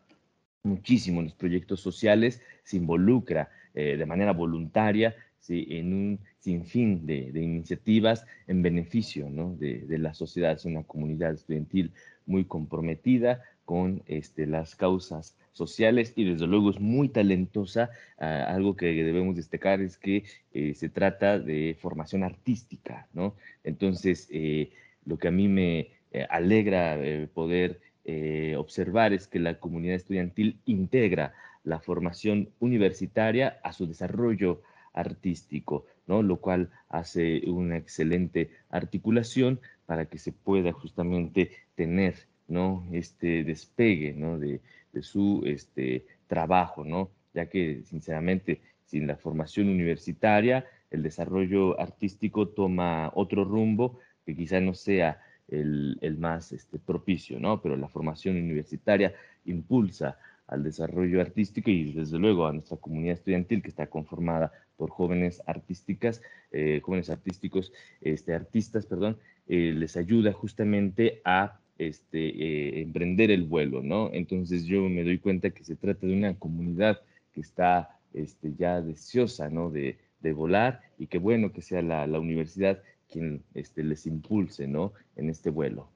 muchísimo 0.64 1.21
en 1.21 1.26
los 1.26 1.35
proyectos 1.35 1.80
sociales, 1.80 2.42
se 2.64 2.78
involucra 2.78 3.50
eh, 3.75 3.97
de 3.97 4.06
manera 4.06 4.33
voluntaria 4.33 5.14
en 5.47 5.92
un 5.92 6.21
sinfín 6.38 7.04
de, 7.04 7.30
de 7.30 7.42
iniciativas 7.42 8.25
en 8.47 8.62
beneficio 8.62 9.28
de, 9.59 9.99
la 9.99 10.14
sociedad. 10.14 10.52
Es 10.52 10.64
una 10.64 10.85
comunidad 10.85 11.35
estudiantil 11.35 11.92
muy 12.25 12.47
comprometida 12.47 13.42
con 13.66 14.02
este, 14.06 14.47
las 14.47 14.75
causas 14.75 15.37
sociales 15.52 16.14
y 16.16 16.25
desde 16.25 16.47
luego 16.47 16.71
es 16.71 16.80
muy 16.80 17.11
talentosa. 17.11 17.90
Ah, 18.18 18.44
algo 18.49 18.75
que 18.75 18.87
debemos 18.87 19.37
destacar 19.37 19.83
es 19.83 19.99
que 19.99 20.25
eh, 20.54 20.73
se 20.75 20.88
trata 20.88 21.38
de 21.38 21.76
formación 21.78 22.25
artística, 22.25 23.06
¿no? 23.12 23.35
Entonces, 23.64 24.28
eh, 24.30 24.71
lo 25.04 25.18
que 25.18 25.28
a 25.28 25.30
mí 25.30 25.47
me 25.47 25.88
alegra 26.30 26.97
poder 27.35 27.80
eh, 28.04 28.54
observar 28.56 29.12
es 29.12 29.26
que 29.26 29.38
la 29.38 29.58
comunidad 29.58 29.96
estudiantil 29.96 30.58
integra 30.66 31.34
la 31.64 31.80
formación 31.80 32.50
universitaria 32.61 33.58
a 33.62 33.73
su 33.73 33.87
desarrollo 33.87 34.61
artístico, 34.92 35.87
¿no? 36.06 36.23
lo 36.23 36.37
cual 36.37 36.70
hace 36.88 37.42
una 37.46 37.76
excelente 37.76 38.50
articulación 38.70 39.61
para 39.87 40.06
que 40.06 40.18
se 40.18 40.32
pueda 40.32 40.73
justamente 40.73 41.50
tener 41.75 42.14
¿no? 42.46 42.87
este 42.92 43.42
despegue 43.42 44.12
¿no? 44.12 44.38
de, 44.38 44.61
de, 44.92 45.02
su 45.02 45.42
este, 45.46 46.06
trabajo, 46.26 46.84
¿no? 46.84 47.11
ya 47.32 47.46
que 47.46 47.82
sinceramente 47.84 48.61
sin 48.84 49.06
la 49.06 49.16
formación 49.16 49.68
universitaria 49.68 50.66
el 50.90 51.02
desarrollo 51.02 51.80
artístico 51.80 52.49
toma 52.49 53.11
otro 53.14 53.44
rumbo 53.44 53.99
que 54.25 54.37
quizá 54.37 54.61
no 54.61 54.75
sea 54.75 55.20
el, 55.48 56.16
más 56.18 56.52
este, 56.52 56.78
propicio, 56.78 57.38
¿no? 57.38 57.60
Pero 57.60 57.76
la 57.76 57.88
formación 57.88 58.36
universitaria 58.36 59.14
impulsa 59.44 60.18
al 60.46 60.62
desarrollo 60.62 61.20
artístico 61.20 61.70
y 61.70 61.92
desde 61.92 62.18
luego 62.18 62.46
a 62.46 62.52
nuestra 62.52 62.76
comunidad 62.76 63.14
estudiantil 63.14 63.62
que 63.62 63.68
está 63.68 63.86
conformada 63.86 64.52
por 64.76 64.90
jóvenes 64.90 65.42
artísticas, 65.46 66.20
eh, 66.52 66.80
jóvenes 66.82 67.08
artísticos, 67.10 67.72
este, 68.00 68.34
artistas, 68.34 68.86
perdón, 68.86 69.18
eh, 69.48 69.72
les 69.74 69.96
ayuda 69.96 70.32
justamente 70.32 71.22
a 71.24 71.60
este, 71.78 72.28
eh, 72.28 72.82
emprender 72.82 73.30
el 73.30 73.44
vuelo, 73.44 73.82
¿no? 73.82 74.10
Entonces 74.12 74.64
yo 74.64 74.88
me 74.88 75.02
doy 75.02 75.18
cuenta 75.18 75.50
que 75.50 75.64
se 75.64 75.76
trata 75.76 76.06
de 76.06 76.14
una 76.14 76.34
comunidad 76.38 77.00
que 77.32 77.40
está 77.40 77.98
este, 78.12 78.54
ya 78.54 78.80
deseosa, 78.80 79.48
¿no? 79.50 79.70
De, 79.70 79.98
volar 80.34 80.80
y 80.98 81.08
qué 81.08 81.18
bueno 81.18 81.52
que 81.52 81.60
sea 81.60 81.82
la 81.82 82.18
universidad 82.18 82.82
quien 83.14 83.44
este, 83.54 83.85
les 83.85 84.06
impulse 84.06 84.66
¿no? 84.66 84.92
en 85.14 85.30
este 85.30 85.49
vuelo. 85.50 85.88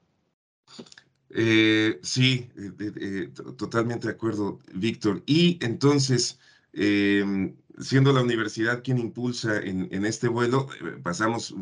Eh, 1.31 1.99
sí, 2.03 2.49
eh, 2.57 3.31
totalmente 3.57 4.07
de 4.07 4.15
acuerdo, 4.15 4.61
Víctor. 4.73 5.25
Y 5.27 5.59
entonces, 5.61 6.39
em, 6.73 7.57
siendo 7.81 8.13
la 8.13 8.23
universidad 8.23 8.85
quien 8.85 8.99
impulsa 8.99 9.59
en, 9.59 9.89
en, 9.91 10.07
este 10.07 10.29
vuelo, 10.29 10.69
eh, 10.81 11.01
pasamos 11.03 11.55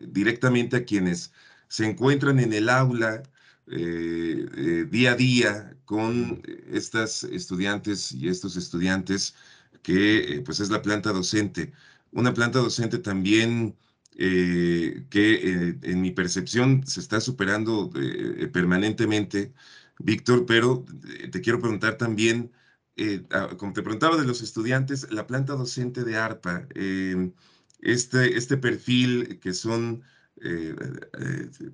directamente 0.00 0.76
a 0.76 0.84
quienes 0.84 1.32
se 1.66 1.86
encuentran 1.86 2.38
en 2.38 2.52
el 2.52 2.68
aula 2.68 3.22
día 3.66 5.12
a 5.12 5.14
día 5.14 5.76
con 5.84 6.42
estas 6.72 7.22
estudiantes 7.22 8.10
y 8.10 8.28
estos 8.28 8.56
estudiantes 8.56 9.36
que 9.82 10.42
pues 10.44 10.58
es 10.58 10.70
la 10.70 10.82
planta 10.82 11.12
docente. 11.12 11.72
Una 12.10 12.34
planta 12.34 12.58
docente 12.58 12.98
también 12.98 13.76
eh, 14.16 15.06
que 15.08 15.34
eh, 15.34 15.78
en 15.82 16.00
mi 16.00 16.10
percepción 16.10 16.86
se 16.86 17.00
está 17.00 17.20
superando 17.20 17.90
eh, 17.94 18.48
permanentemente, 18.48 19.54
Víctor, 19.98 20.46
pero 20.46 20.84
te 21.30 21.40
quiero 21.40 21.60
preguntar 21.60 21.96
también, 21.96 22.52
ah, 23.30 23.50
como 23.56 23.72
te 23.72 23.82
preguntaba 23.82 24.16
de 24.16 24.26
los 24.26 24.42
estudiantes, 24.42 25.10
la 25.10 25.26
planta 25.26 25.54
docente 25.54 26.04
de 26.04 26.16
ARPA, 26.16 26.66
este, 27.80 28.36
este 28.36 28.56
perfil 28.56 29.38
que 29.40 29.52
son 29.52 30.02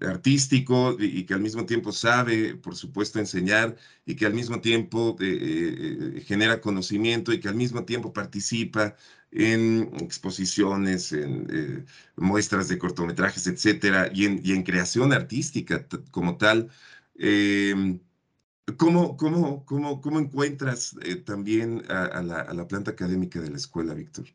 artístico 0.06 0.96
y, 0.98 1.24
que 1.24 1.34
al 1.34 1.40
mismo 1.40 1.66
tiempo 1.66 1.92
sabe, 1.92 2.56
por 2.56 2.74
supuesto, 2.76 3.18
enseñar 3.20 3.76
y 4.04 4.16
que 4.16 4.26
al 4.26 4.34
mismo 4.34 4.60
tiempo 4.60 5.16
genera 6.26 6.60
conocimiento 6.60 7.32
y 7.32 7.40
que 7.40 7.48
al 7.48 7.54
mismo 7.54 7.84
tiempo 7.84 8.12
participa 8.12 8.96
en 9.36 9.90
exposiciones, 10.00 11.12
en 11.12 11.46
eh, 11.52 11.84
muestras 12.16 12.68
de 12.68 12.78
cortometrajes, 12.78 13.46
etcétera, 13.46 14.10
y 14.12 14.24
en, 14.24 14.62
creación 14.62 15.12
artística 15.12 15.86
como 16.10 16.38
tal. 16.38 16.70
Em, 17.18 18.00
¿cómo, 18.78 19.16
cómo, 19.16 19.64
cómo, 19.66 20.00
cómo, 20.00 20.18
encuentras 20.20 20.96
eh, 21.04 21.16
también 21.16 21.82
a, 21.88 22.22
la, 22.22 22.40
a, 22.40 22.54
la, 22.54 22.66
planta 22.66 22.92
académica 22.92 23.40
de 23.40 23.50
la 23.50 23.56
escuela, 23.56 23.92
Víctor? 23.92 24.26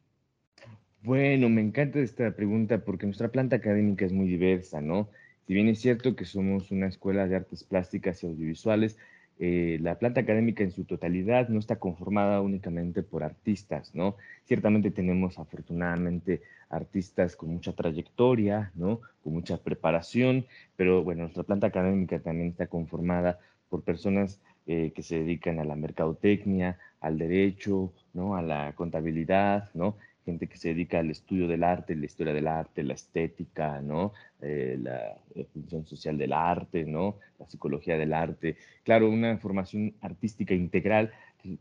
Bueno, 1.01 1.49
me 1.49 1.61
encanta 1.61 1.99
esta 1.99 2.35
pregunta 2.35 2.85
porque 2.85 3.07
nuestra 3.07 3.31
planta 3.31 3.55
académica 3.55 4.05
es 4.05 4.13
muy 4.13 4.27
diversa, 4.27 4.81
¿no? 4.81 5.09
Si 5.47 5.55
bien 5.55 5.67
es 5.67 5.79
cierto 5.79 6.15
que 6.15 6.25
somos 6.25 6.69
una 6.69 6.87
escuela 6.87 7.27
de 7.27 7.37
artes 7.37 7.63
plásticas 7.63 8.21
y 8.21 8.27
audiovisuales, 8.27 8.97
eh, 9.39 9.79
la 9.81 9.97
planta 9.97 10.21
académica 10.21 10.63
en 10.63 10.71
su 10.71 10.83
totalidad 10.83 11.49
no 11.49 11.59
está 11.59 11.77
conformada 11.77 12.41
únicamente 12.41 13.01
por 13.01 13.23
artistas, 13.23 13.95
¿no? 13.95 14.15
Ciertamente 14.45 14.91
tenemos 14.91 15.39
afortunadamente 15.39 16.41
artistas 16.69 17.35
con 17.35 17.49
mucha 17.49 17.73
trayectoria, 17.73 18.71
¿no? 18.75 19.01
Con 19.23 19.33
mucha 19.33 19.57
preparación, 19.57 20.45
pero 20.75 21.03
bueno, 21.03 21.23
nuestra 21.23 21.43
planta 21.43 21.67
académica 21.67 22.19
también 22.19 22.49
está 22.49 22.67
conformada 22.67 23.39
por 23.69 23.81
personas 23.83 24.39
eh, 24.67 24.91
que 24.93 25.01
se 25.01 25.19
dedican 25.19 25.59
a 25.59 25.65
la 25.65 25.75
mercadotecnia, 25.75 26.77
al 26.99 27.17
derecho, 27.17 27.91
¿no? 28.13 28.35
A 28.35 28.41
la 28.41 28.73
contabilidad, 28.75 29.71
¿no? 29.73 29.97
Gente 30.25 30.47
que 30.47 30.57
se 30.57 30.69
dedica 30.69 30.99
al 30.99 31.09
estudio 31.09 31.47
del 31.47 31.63
arte, 31.63 31.95
la 31.95 32.05
historia 32.05 32.33
del 32.33 32.47
arte, 32.47 32.83
la 32.83 32.93
estética, 32.93 33.81
¿no? 33.81 34.13
Eh, 34.41 34.77
la, 34.81 35.17
función 35.53 35.85
social 35.85 36.17
del 36.17 36.33
arte, 36.33 36.85
¿no? 36.85 37.17
La 37.39 37.47
psicología 37.47 37.97
del 37.97 38.13
arte. 38.13 38.57
Claro, 38.83 39.09
una 39.09 39.37
formación 39.37 39.93
artística 40.01 40.53
integral 40.53 41.11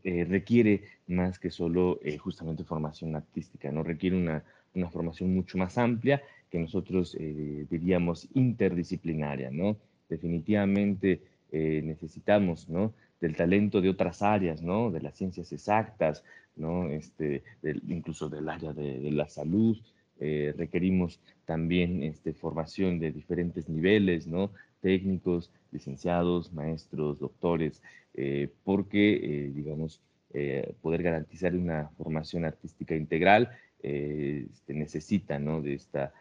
requiere 0.03 0.83
más 1.07 1.39
que 1.39 1.49
solo 1.49 1.99
justamente 2.19 2.63
formación 2.63 3.15
artística, 3.15 3.71
¿no? 3.71 3.81
Requiere 3.83 4.15
una, 4.15 4.43
una 4.75 4.89
formación 4.91 5.33
mucho 5.33 5.57
más 5.57 5.77
amplia 5.79 6.21
que 6.51 6.59
nosotros 6.59 7.17
diríamos 7.17 8.29
interdisciplinaria, 8.35 9.49
¿no? 9.49 9.77
Definitivamente 10.07 11.21
necesitamos, 11.51 12.69
¿no? 12.69 12.93
Del 13.21 13.35
talento 13.35 13.79
de 13.79 13.89
otras 13.89 14.21
áreas, 14.21 14.61
¿no? 14.61 14.91
De 14.91 14.99
las 14.99 15.15
ciencias 15.15 15.51
exactas, 15.53 16.23
¿no? 16.57 16.89
Este, 16.89 17.43
incluso 17.87 18.27
del 18.27 18.49
área 18.49 18.73
de, 18.73 19.11
la 19.11 19.29
salud. 19.29 19.77
requerimos 20.19 21.19
también 21.45 22.03
este, 22.03 22.33
formación 22.33 22.99
de 22.99 23.11
diferentes 23.11 23.69
niveles, 23.69 24.27
¿no? 24.27 24.51
técnicos, 24.81 25.51
licenciados, 25.71 26.51
maestros, 26.51 27.19
doctores, 27.19 27.81
eh, 28.13 28.49
porque, 28.63 29.13
eh, 29.13 29.51
digamos, 29.53 30.01
eh, 30.33 30.73
poder 30.81 31.03
garantizar 31.03 31.55
una 31.55 31.89
formación 31.97 32.45
artística 32.45 32.95
integral 32.95 33.49
este, 33.81 34.73
necesita 34.73 35.39
¿no? 35.39 35.61
de 35.61 35.73
esta 35.73 36.13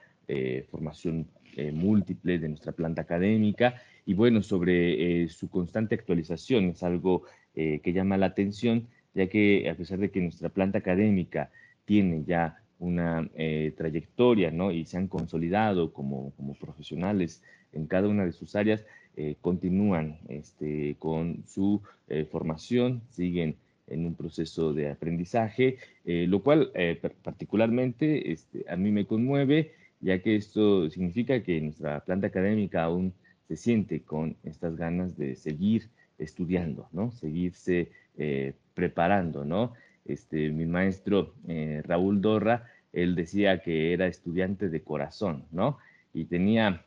formación 0.71 1.26
múltiple 1.73 2.38
de 2.38 2.49
nuestra 2.49 2.73
planta 2.73 3.02
académica. 3.02 3.75
Y 4.07 4.14
bueno, 4.14 4.42
sobre 4.42 5.28
su 5.28 5.49
constante 5.49 5.95
actualización 5.95 6.71
es 6.71 6.83
algo 6.83 7.25
que 7.54 7.92
llama 7.92 8.16
la 8.16 8.26
atención, 8.26 8.88
ya 9.14 9.28
que 9.28 9.69
a 9.69 9.75
pesar 9.75 9.99
de 9.99 10.11
que 10.11 10.21
nuestra 10.21 10.49
planta 10.49 10.78
académica 10.78 11.50
tiene 11.85 12.25
ya 12.25 12.62
una 12.78 13.28
trayectoria 13.76 14.50
¿no? 14.50 14.71
y 14.71 14.85
se 14.85 14.97
han 14.97 15.09
consolidado 15.09 15.92
como, 15.92 16.33
como 16.37 16.54
profesionales 16.54 17.42
en 17.73 17.87
cada 17.87 18.09
una 18.09 18.25
de 18.25 18.33
sus 18.33 18.57
áreas, 18.57 18.85
eh, 19.16 19.37
continúan 19.40 20.19
este, 20.28 20.97
con 20.99 21.45
su 21.47 21.83
eh, 22.09 22.25
formación, 22.25 23.02
siguen 23.11 23.57
en 23.88 24.07
un 24.07 24.14
proceso 24.14 24.73
de 24.73 24.88
aprendizaje, 24.88 25.78
eh, 26.04 26.26
lo 26.28 26.42
cual 26.42 26.71
particularmente 27.23 28.30
este, 28.30 28.64
a 28.69 28.76
mí 28.76 28.92
me 28.92 29.07
conmueve, 29.07 29.73
ya 30.00 30.23
que 30.23 30.37
esto 30.37 30.88
significa 30.90 31.42
que 31.42 31.61
nuestra 31.61 32.00
planta 32.00 32.28
académica 32.28 32.85
aún 32.85 33.12
se 33.49 33.57
siente 33.57 34.02
con 34.02 34.37
estas 34.45 34.76
ganas 34.76 35.16
de 35.16 35.37
seguir 35.37 35.88
estudiando, 36.19 36.88
¿no? 36.92 37.11
Seguirse 37.12 37.90
preparando, 38.75 39.45
¿no? 39.45 39.73
Este, 40.04 40.50
mi 40.50 40.66
maestro 40.66 41.35
Raúl 41.85 42.21
Dorra, 42.21 42.66
él 42.92 43.14
decía 43.14 43.62
que 43.62 43.92
era 43.92 44.07
estudiante 44.07 44.69
de 44.69 44.83
corazón, 44.83 45.47
¿no? 45.50 45.78
Y 46.12 46.26
tenía 46.26 46.85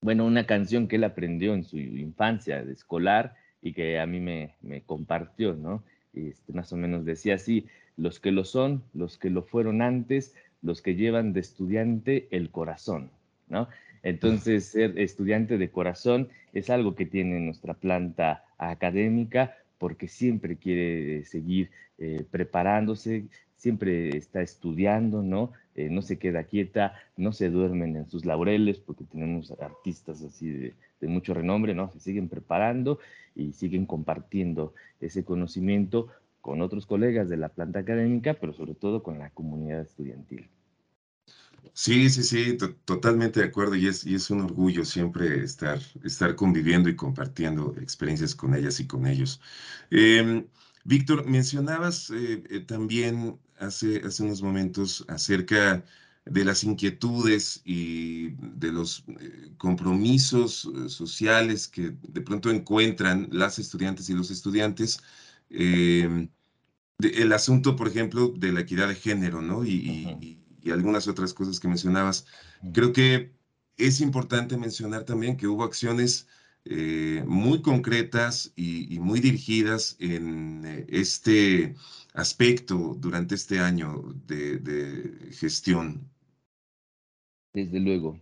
bueno, 0.00 0.24
una 0.24 0.46
canción 0.46 0.86
que 0.86 0.96
él 0.96 1.04
aprendió 1.04 1.54
en 1.54 1.64
su 1.64 1.78
infancia 1.78 2.64
de 2.64 2.72
escolar 2.72 3.34
y 3.60 3.72
que 3.72 3.98
a 3.98 4.06
mí 4.06 4.20
me, 4.20 4.54
compartió, 4.86 5.54
¿no? 5.54 5.82
Este, 6.12 6.52
más 6.52 6.72
o 6.72 6.76
menos 6.76 7.04
decía 7.04 7.34
así, 7.34 7.66
los 7.96 8.20
que 8.20 8.30
lo 8.30 8.44
son, 8.44 8.84
los 8.94 9.18
que 9.18 9.30
lo 9.30 9.42
fueron 9.42 9.82
antes, 9.82 10.34
los 10.62 10.82
que 10.82 10.94
llevan 10.94 11.32
de 11.32 11.40
estudiante 11.40 12.28
el 12.30 12.50
corazón, 12.50 13.10
¿no? 13.48 13.68
Entonces, 14.02 14.66
ser 14.66 14.98
estudiante 14.98 15.58
de 15.58 15.70
corazón 15.70 16.28
es 16.52 16.70
algo 16.70 16.94
que 16.94 17.06
tiene 17.06 17.40
nuestra 17.40 17.74
planta 17.74 18.44
académica 18.56 19.56
porque 19.78 20.08
siempre 20.08 20.56
quiere 20.56 21.24
seguir 21.24 21.70
eh, 21.98 22.24
preparándose, 22.30 23.26
siempre 23.56 24.16
está 24.16 24.40
estudiando, 24.40 25.22
¿no? 25.22 25.52
Eh, 25.74 25.88
no 25.90 26.02
se 26.02 26.18
queda 26.18 26.44
quieta, 26.44 26.94
no 27.16 27.32
se 27.32 27.50
duermen 27.50 27.96
en 27.96 28.08
sus 28.08 28.24
laureles, 28.24 28.78
porque 28.78 29.04
tenemos 29.04 29.52
artistas 29.60 30.22
así 30.22 30.48
de, 30.48 30.74
mucho 31.08 31.34
renombre, 31.34 31.74
¿no? 31.74 31.90
Se 31.90 32.00
siguen 32.00 32.28
preparando 32.28 32.98
y 33.36 33.52
siguen 33.52 33.86
compartiendo 33.86 34.74
ese 35.00 35.24
conocimiento 35.24 36.08
con 36.40 36.62
otros 36.62 36.86
colegas 36.86 37.28
de 37.28 37.36
la 37.36 37.48
planta 37.48 37.80
académica, 37.80 38.34
pero 38.34 38.52
sobre 38.52 38.74
todo 38.74 39.02
con 39.02 39.18
la 39.18 39.30
comunidad 39.30 39.82
estudiantil. 39.82 40.48
Sí, 41.74 42.10
sí, 42.10 42.24
sí, 42.24 42.56
totalmente 42.84 43.40
de 43.40 43.46
acuerdo 43.46 43.76
y 43.76 43.86
es, 43.86 44.04
y 44.04 44.14
es 44.16 44.30
un 44.30 44.40
orgullo 44.40 44.84
siempre 44.84 45.44
estar, 45.44 45.78
estar 46.02 46.34
conviviendo 46.34 46.88
y 46.88 46.96
compartiendo 46.96 47.74
experiencias 47.80 48.34
con 48.34 48.54
ellas 48.54 48.80
y 48.80 48.86
con 48.86 49.06
ellos. 49.06 49.40
Em, 49.90 50.48
Víctor, 50.84 51.26
mencionabas 51.26 52.10
eh, 52.10 52.42
eh, 52.50 52.60
también 52.60 53.38
hace, 53.58 53.98
hace 54.04 54.22
unos 54.24 54.42
momentos 54.42 55.04
acerca 55.08 55.84
de 56.24 56.44
las 56.44 56.64
inquietudes 56.64 57.62
y 57.64 58.30
de 58.38 58.72
los 58.72 59.04
eh, 59.20 59.54
compromisos 59.56 60.68
sociales 60.88 61.68
que 61.68 61.92
de 62.02 62.20
pronto 62.22 62.50
encuentran 62.50 63.28
las 63.32 63.58
estudiantes 63.58 64.10
y 64.10 64.14
los 64.14 64.30
estudiantes. 64.30 65.00
Em, 65.50 66.28
el 66.98 67.32
asunto, 67.32 67.76
por 67.76 67.88
ejemplo, 67.88 68.28
de 68.36 68.52
la 68.52 68.60
equidad 68.60 68.88
de 68.88 68.94
género, 68.96 69.40
¿no? 69.42 69.64
Y, 69.64 70.37
algunas 70.66 71.08
otras 71.08 71.32
cosas 71.34 71.60
que 71.60 71.68
mencionabas. 71.68 72.26
Creo 72.72 72.92
que 72.92 73.32
es 73.76 74.00
importante 74.00 74.56
mencionar 74.56 75.04
también 75.04 75.36
que 75.36 75.46
hubo 75.46 75.64
acciones 75.64 76.28
eh, 76.64 77.24
muy 77.26 77.62
concretas 77.62 78.52
y, 78.54 78.98
muy 79.00 79.20
dirigidas 79.20 79.96
en 80.00 80.66
eh, 80.66 80.84
este 80.88 81.74
aspecto 82.12 82.94
durante 82.98 83.36
este 83.36 83.60
año 83.60 84.02
de, 84.26 85.30
gestión. 85.32 86.10
Desde 87.54 87.80
luego. 87.80 88.20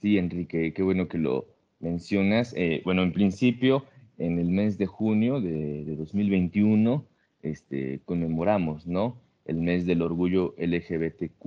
Sí, 0.00 0.18
Enrique, 0.18 0.72
qué 0.72 0.82
bueno 0.82 1.08
que 1.08 1.18
lo 1.18 1.48
mencionas. 1.80 2.54
Eh, 2.56 2.80
bueno, 2.84 3.02
en 3.02 3.12
principio, 3.12 3.84
en 4.18 4.38
el 4.38 4.48
mes 4.48 4.78
de 4.78 4.86
junio 4.86 5.40
de, 5.40 5.96
2021, 5.96 7.04
este, 7.42 8.00
conmemoramos, 8.04 8.86
¿no? 8.86 9.18
El 9.50 9.56
mes 9.56 9.84
del 9.84 10.02
orgullo 10.02 10.54
LGBTQ 10.58 11.44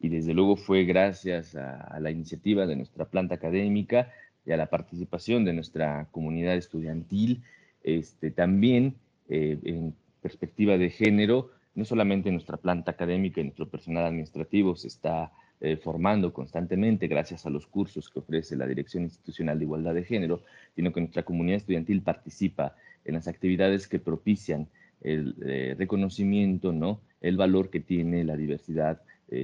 y 0.00 0.08
desde 0.08 0.34
luego 0.34 0.56
fue 0.56 0.82
gracias 0.82 1.54
a, 1.54 2.00
la 2.00 2.10
iniciativa 2.10 2.66
de 2.66 2.74
nuestra 2.74 3.04
planta 3.04 3.36
académica 3.36 4.12
y 4.44 4.50
a 4.50 4.56
la 4.56 4.66
participación 4.66 5.44
de 5.44 5.52
nuestra 5.52 6.08
comunidad 6.10 6.56
estudiantil, 6.56 7.44
este, 7.84 8.32
también 8.32 8.96
eh, 9.28 9.56
en 9.62 9.94
perspectiva 10.20 10.78
de 10.78 10.90
género, 10.90 11.52
no 11.76 11.84
solamente 11.84 12.32
nuestra 12.32 12.56
planta 12.56 12.90
académica 12.90 13.40
y 13.40 13.44
nuestro 13.44 13.68
personal 13.68 14.04
administrativo 14.06 14.74
se 14.74 14.88
está 14.88 15.30
eh, 15.60 15.76
formando 15.76 16.32
constantemente 16.32 17.06
gracias 17.06 17.46
a 17.46 17.50
los 17.50 17.68
cursos 17.68 18.10
que 18.10 18.18
ofrece 18.18 18.56
la 18.56 18.66
Dirección 18.66 19.04
Institucional 19.04 19.60
de 19.60 19.64
Igualdad 19.64 19.94
de 19.94 20.02
Género, 20.02 20.42
sino 20.74 20.92
que 20.92 21.02
nuestra 21.02 21.22
comunidad 21.22 21.58
estudiantil 21.58 22.02
participa 22.02 22.74
en 23.04 23.14
las 23.14 23.28
actividades 23.28 23.86
que 23.86 24.00
propician 24.00 24.66
el 25.06 25.34
eh, 25.44 25.74
reconocimiento, 25.78 26.72
¿no? 26.72 27.00
el 27.20 27.36
valor 27.36 27.70
que 27.70 27.80
tiene 27.80 28.24
la 28.24 28.36
diversidad 28.36 29.00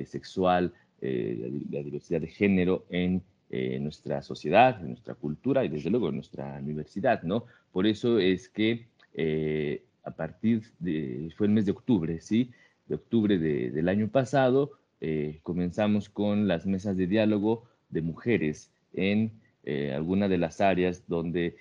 sexual, 0.07 0.73
la 1.01 1.83
diversidad 1.83 2.21
de 2.21 2.29
género 2.29 2.85
en 2.89 3.21
eh, 3.55 3.79
nuestra 3.79 4.23
sociedad, 4.23 4.81
en 4.81 4.89
nuestra 4.89 5.15
cultura 5.15 5.63
y 5.63 5.69
desde 5.69 5.91
luego 5.91 6.09
en 6.09 6.15
nuestra 6.15 6.59
universidad, 6.59 7.23
¿no? 7.23 7.45
Por 7.71 7.87
eso 7.87 8.19
es 8.19 8.49
que 8.49 8.87
eh, 9.13 9.85
a 10.05 10.11
partir 10.11 10.63
de, 10.79 11.31
fue 11.37 11.49
el 11.49 11.53
mes 11.53 11.67
de 11.67 11.73
octubre, 11.73 12.19
¿sí? 12.23 12.51
De 12.87 12.95
octubre 12.95 13.37
del 13.37 13.89
año 13.91 14.09
pasado, 14.09 14.71
eh, 15.03 15.41
comenzamos 15.43 16.09
con 16.09 16.49
las 16.49 16.65
mesas 16.65 16.97
de 16.97 17.07
diálogo 17.07 17.65
de 17.91 18.01
mujeres 18.01 18.73
en 18.95 19.33
alguna 19.95 20.29
de 20.29 20.39
las 20.39 20.63
áreas 20.63 21.05
donde 21.07 21.57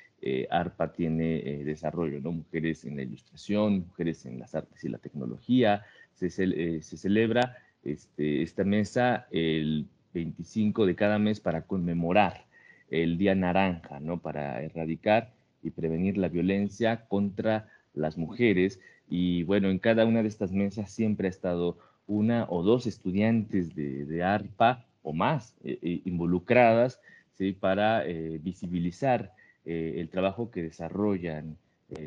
ARPA 0.49 0.91
tiene 0.91 1.63
desarrollo, 1.63 2.19
¿no? 2.21 2.31
Mujeres 2.31 2.85
en 2.85 2.95
la 2.95 3.01
ilustración, 3.01 3.87
mujeres 3.87 4.25
en 4.25 4.39
las 4.39 4.53
artes 4.53 4.83
y 4.83 4.89
la 4.89 4.99
tecnología. 4.99 5.83
Se, 6.13 6.29
se 6.29 6.97
celebra 6.97 7.57
este, 7.83 8.43
esta 8.43 8.63
mesa 8.63 9.27
el 9.31 9.87
25 10.13 10.85
de 10.85 10.95
cada 10.95 11.17
mes 11.19 11.39
para 11.39 11.63
conmemorar 11.63 12.45
el 12.89 13.17
Día 13.17 13.33
Naranja, 13.35 13.99
¿no? 13.99 14.19
Para 14.19 14.61
erradicar 14.61 15.31
y 15.63 15.71
prevenir 15.71 16.17
la 16.17 16.27
violencia 16.27 17.05
contra 17.07 17.69
las 17.93 18.17
mujeres. 18.17 18.79
Y 19.09 19.43
bueno, 19.43 19.69
en 19.69 19.79
cada 19.79 20.05
una 20.05 20.21
de 20.21 20.27
estas 20.27 20.51
mesas 20.51 20.91
siempre 20.91 21.27
ha 21.27 21.29
estado 21.29 21.77
una 22.07 22.45
o 22.49 22.61
dos 22.63 22.87
estudiantes 22.87 23.73
de, 23.75 24.23
ARPA 24.23 24.85
o 25.01 25.13
más 25.13 25.55
eh, 25.63 25.79
eh, 25.81 26.01
involucradas 26.05 26.99
¿sí? 27.33 27.53
para 27.53 28.05
eh, 29.65 29.95
el 29.97 30.09
trabajo 30.09 30.51
que 30.51 30.63
desarrollan 30.63 31.57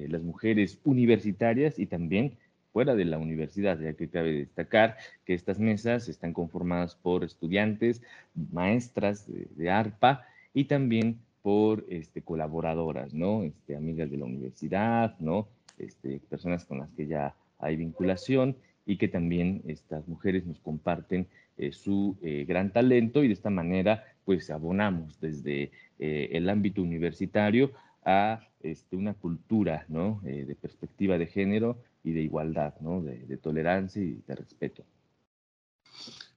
las 0.08 0.22
mujeres 0.22 0.80
universitarias 0.82 1.78
y 1.78 1.84
también 1.84 2.38
fuera 2.74 2.96
de 2.96 3.04
la 3.04 3.18
universidad, 3.18 3.78
ya 3.78 3.92
que 3.92 4.08
cabe 4.08 4.32
destacar 4.32 4.96
que 5.24 5.32
estas 5.32 5.60
mesas 5.60 6.08
están 6.08 6.32
conformadas 6.32 6.96
por 6.96 7.22
estudiantes, 7.22 8.02
maestras 8.50 9.26
de, 9.28 9.70
ARPA 9.70 10.26
y 10.52 10.64
también 10.64 11.20
por 11.40 11.86
este, 11.88 12.20
colaboradoras, 12.22 13.14
¿no? 13.14 13.44
Este, 13.44 13.76
amigas 13.76 14.10
de 14.10 14.16
la 14.16 14.24
universidad, 14.24 15.16
¿no? 15.20 15.46
Este, 15.78 16.18
personas 16.28 16.64
con 16.64 16.80
las 16.80 16.90
que 16.90 17.06
ya 17.06 17.36
hay 17.60 17.76
vinculación 17.76 18.56
y 18.86 18.96
que 18.96 19.06
también 19.06 19.62
estas 19.68 20.08
mujeres 20.08 20.44
nos 20.44 20.58
comparten 20.58 21.28
eh, 21.56 21.70
su 21.72 22.16
eh, 22.20 22.44
gran 22.46 22.72
talento 22.72 23.22
y 23.22 23.28
de 23.28 23.34
esta 23.34 23.50
manera 23.50 24.04
pues 24.24 24.50
abonamos 24.50 25.20
desde 25.20 25.70
eh, 26.00 26.30
el 26.32 26.48
ámbito 26.48 26.82
universitario 26.82 27.72
a 28.04 28.40
este, 28.60 28.96
una 28.96 29.14
cultura 29.14 29.86
de 29.88 30.56
perspectiva 30.60 31.16
de 31.16 31.26
género 31.26 31.78
y 32.02 32.12
de 32.12 32.22
igualdad, 32.22 32.74
de, 32.74 33.36
tolerancia 33.36 34.02
y 34.02 34.22
de 34.26 34.34
respeto. 34.34 34.84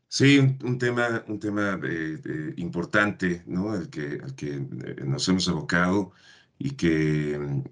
Sí, 0.08 0.38
un, 0.38 0.78
tema, 0.78 1.24
un 1.28 1.40
tema 1.40 1.80
importante. 2.58 3.44
Al 3.48 3.90
que, 3.90 4.20
al 4.22 4.36
que 4.36 4.60
nos 5.06 5.28
hemos 5.28 5.48
abocado 5.50 6.12
y 6.58 6.72
que, 6.72 7.64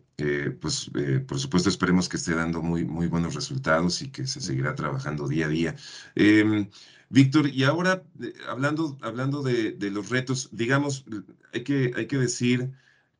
pues, 0.62 0.89
por 1.28 1.39
supuesto, 1.39 1.69
esperemos 1.69 2.10
que 2.10 2.17
esté 2.17 2.36
dando 2.36 2.62
muy, 2.62 2.86
muy 2.86 3.08
buenos 3.08 3.36
resultados 3.36 4.01
y 4.01 4.10
que 4.12 4.28
se 4.28 4.41
seguirá 4.41 4.75
trabajando 4.75 5.28
día 5.28 5.45
a 5.47 5.49
día. 5.49 5.75
Em, 6.15 6.69
Víctor, 7.10 7.47
y 7.47 7.63
ahora, 7.63 8.04
hablando, 8.47 8.97
hablando 9.01 9.43
de, 9.43 9.71
de, 9.73 9.91
los 9.91 10.10
retos, 10.10 10.49
digamos, 10.51 11.06
hay 11.54 11.63
que, 11.63 11.93
hay 11.95 12.08
que 12.08 12.17
decir 12.17 12.71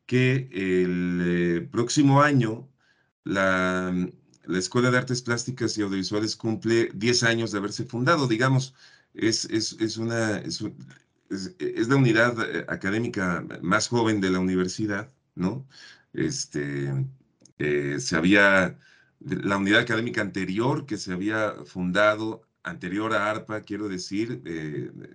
que 0.06 0.48
el 0.52 1.20
eh, 1.24 1.68
próximo 1.70 2.22
año 2.22 2.68
la, 3.24 3.92
la, 4.44 4.58
Escuela 4.58 4.90
de 4.90 4.98
Artes 4.98 5.22
Plásticas 5.22 5.76
y 5.78 5.82
Audiovisuales 5.82 6.36
cumple 6.36 6.90
10 6.94 7.22
años 7.24 7.52
de 7.52 7.58
haberse 7.58 7.84
fundado, 7.84 8.28
digamos, 8.28 8.74
es, 9.14 9.44
es, 9.46 9.76
es 9.80 9.96
una, 9.98 10.38
es, 10.38 10.62
es, 11.30 11.88
la 11.88 11.96
unidad 11.96 12.36
eh, 12.40 12.64
académica 12.68 13.44
más 13.62 13.88
joven 13.88 14.20
de 14.20 14.30
la 14.30 14.40
universidad, 14.40 15.12
¿no? 15.34 15.66
Este, 16.16 16.92
eh, 17.58 17.96
se 18.00 18.16
había, 18.16 18.78
la 19.20 19.56
unidad 19.56 19.80
académica 19.80 20.22
anterior 20.22 20.86
que 20.86 20.96
se 20.98 21.12
había 21.12 21.52
fundado, 21.64 22.42
anterior 22.62 23.12
a 23.14 23.30
ARPA, 23.30 23.62
quiero 23.62 23.88
decir, 23.88 24.42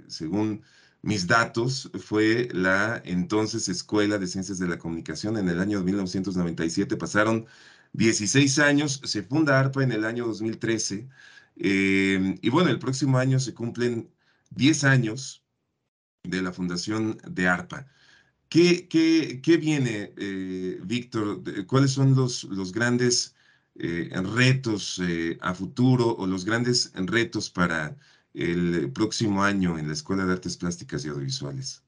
según 0.07 0.63
mis 1.01 1.25
datos 1.27 1.89
fue 1.99 2.47
la 2.53 3.01
entonces 3.05 3.67
Escuela 3.69 4.17
de 4.19 4.27
Ciencias 4.27 4.59
de 4.59 4.67
la 4.67 4.77
Comunicación 4.77 5.37
en 5.37 5.49
el 5.49 5.59
año 5.59 5.81
1997. 5.83 6.95
Pasaron 6.97 7.47
16 7.93 8.59
años, 8.59 9.01
se 9.03 9.23
funda 9.23 9.59
ARPA 9.59 9.83
en 9.83 9.91
el 9.91 10.05
año 10.05 10.27
2013. 10.27 11.09
Eh, 11.57 12.35
y 12.41 12.49
bueno, 12.49 12.69
el 12.69 12.79
próximo 12.79 13.17
año 13.17 13.39
se 13.39 13.53
cumplen 13.53 14.11
10 14.51 14.83
años 14.83 15.43
de 16.23 16.41
la 16.41 16.51
fundación 16.51 17.17
de 17.27 17.47
ARPA. 17.47 17.87
¿Qué, 18.51 18.87
qué, 18.89 19.57
viene, 19.57 20.11
eh, 20.17 20.77
Víctor? 20.83 21.41
¿Cuáles 21.65 21.91
son 21.91 22.15
los, 22.15 22.43
los 22.43 22.71
grandes 22.71 23.33
eh, 23.79 24.09
retos 24.35 25.01
a 25.39 25.53
futuro 25.53 26.15
o 26.17 26.27
los 26.27 26.45
grandes 26.45 26.91
retos 26.95 27.49
para 27.49 27.95
el 28.33 28.91
próximo 28.91 29.43
año 29.43 29.77
en 29.77 29.87
la 29.87 29.93
Escuela 29.93 30.25
de 30.25 30.33
Artes 30.33 30.57
Plásticas 30.57 31.05
y 31.05 31.09
Audiovisuales. 31.09 31.83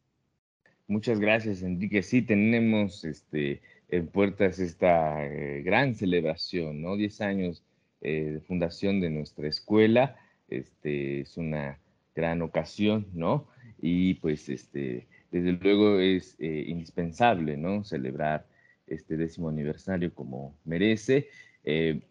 Muchas 0.87 1.19
gracias, 1.19 1.63
Enrique. 1.63 2.03
Sí, 2.03 2.21
tenemos 2.21 3.05
este, 3.05 3.61
en 3.89 4.07
puertas 4.07 4.59
esta 4.59 5.25
eh, 5.25 5.61
gran 5.63 5.95
celebración, 5.95 6.81
¿no? 6.81 6.97
Diez 6.97 7.21
años 7.21 7.63
eh, 8.01 8.31
de 8.33 8.39
fundación 8.41 8.99
de 8.99 9.09
nuestra 9.09 9.47
escuela. 9.47 10.17
Este, 10.49 11.21
es 11.21 11.37
una 11.37 11.79
gran 12.15 12.41
ocasión, 12.41 13.07
¿no? 13.13 13.47
Y 13.81 14.15
pues, 14.15 14.49
este, 14.49 15.07
desde 15.33 15.53
luego 15.53 15.99
es 15.99 16.35
eh, 16.37 16.65
indispensable, 16.67 17.57
¿no? 17.57 17.83
Celebrar 17.83 18.45
este 18.85 19.17
décimo 19.17 19.49
aniversario 19.49 20.13
como 20.13 20.55
merece. 20.63 21.27
Eh, 21.63 22.01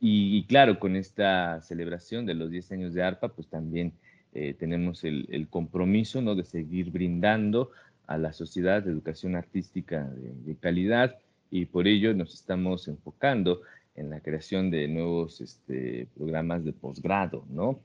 y, 0.00 0.44
claro, 0.44 0.78
con 0.80 0.96
esta 0.96 1.60
celebración 1.60 2.24
de 2.24 2.32
los 2.32 2.50
10 2.50 2.72
años 2.72 2.94
de 2.94 3.02
ARPA, 3.02 3.28
pues 3.28 3.48
también 3.48 3.92
eh, 4.32 4.54
tenemos 4.58 5.04
el, 5.04 5.46
compromiso 5.50 6.22
de 6.34 6.42
seguir 6.42 6.90
brindando 6.90 7.70
a 8.06 8.16
la 8.16 8.32
sociedad 8.32 8.82
de 8.82 8.92
educación 8.92 9.36
artística 9.36 10.10
de, 10.46 10.56
calidad 10.56 11.18
y 11.50 11.66
por 11.66 11.86
ello 11.86 12.14
nos 12.14 12.32
estamos 12.32 12.88
enfocando 12.88 13.60
en 13.94 14.08
la 14.08 14.20
creación 14.20 14.70
de 14.70 14.88
nuevos 14.88 15.42
este, 15.42 16.08
programas 16.16 16.64
de 16.64 16.72
posgrado, 16.72 17.44
¿no? 17.50 17.80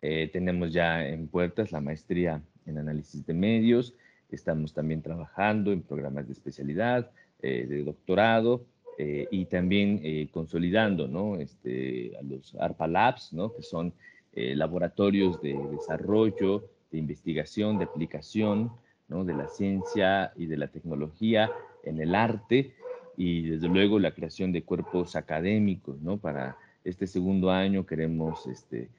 Tenemos 0.00 0.72
ya 0.72 1.06
en 1.06 1.28
puertas 1.28 1.72
la 1.72 1.80
maestría 1.80 2.42
en 2.66 2.78
análisis 2.78 3.26
de 3.26 3.34
medios, 3.34 3.94
estamos 4.36 4.72
también 4.72 5.02
trabajando 5.02 5.72
en 5.72 5.82
programas 5.82 6.26
de 6.26 6.32
especialidad, 6.32 7.10
de 7.40 7.84
doctorado 7.84 8.66
eh, 9.02 9.26
y 9.30 9.46
también 9.46 9.98
eh, 10.02 10.28
consolidando 10.30 11.08
¿no? 11.08 11.36
este, 11.36 12.12
a 12.18 12.22
los 12.22 12.54
ARPA 12.56 12.86
Labs, 12.86 13.32
¿no? 13.32 13.50
que 13.50 13.62
son 13.62 13.94
eh, 14.34 14.54
laboratorios 14.54 15.40
de 15.40 15.58
desarrollo, 15.70 16.68
de 16.92 16.98
investigación, 16.98 17.78
de 17.78 17.84
aplicación 17.84 18.70
¿no? 19.08 19.24
de 19.24 19.32
la 19.32 19.48
ciencia 19.48 20.34
y 20.36 20.44
de 20.44 20.58
la 20.58 20.68
tecnología 20.68 21.50
en 21.82 21.98
el 21.98 22.14
arte 22.14 22.74
y 23.16 23.48
desde 23.48 23.68
luego 23.68 23.98
la 23.98 24.12
creación 24.12 24.52
de 24.52 24.64
cuerpos 24.64 25.16
académicos. 25.16 25.98
¿no? 26.02 26.18
Para 26.18 26.58
este 26.84 27.06
segundo 27.06 27.50
año 27.50 27.86
queremos 27.86 28.46
este, 28.46 28.90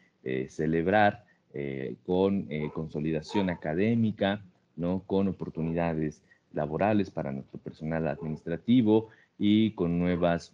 celebrar 0.49 1.25
con 2.05 2.47
consolidación 2.73 3.51
académica, 3.51 4.41
¿no? 4.75 5.03
con 5.05 5.27
oportunidades 5.27 6.21
laborales 6.53 7.09
para 7.09 7.31
nuestro 7.31 7.59
personal 7.59 8.07
administrativo 8.07 9.09
y 9.37 9.71
con 9.71 9.99
nuevas 9.99 10.53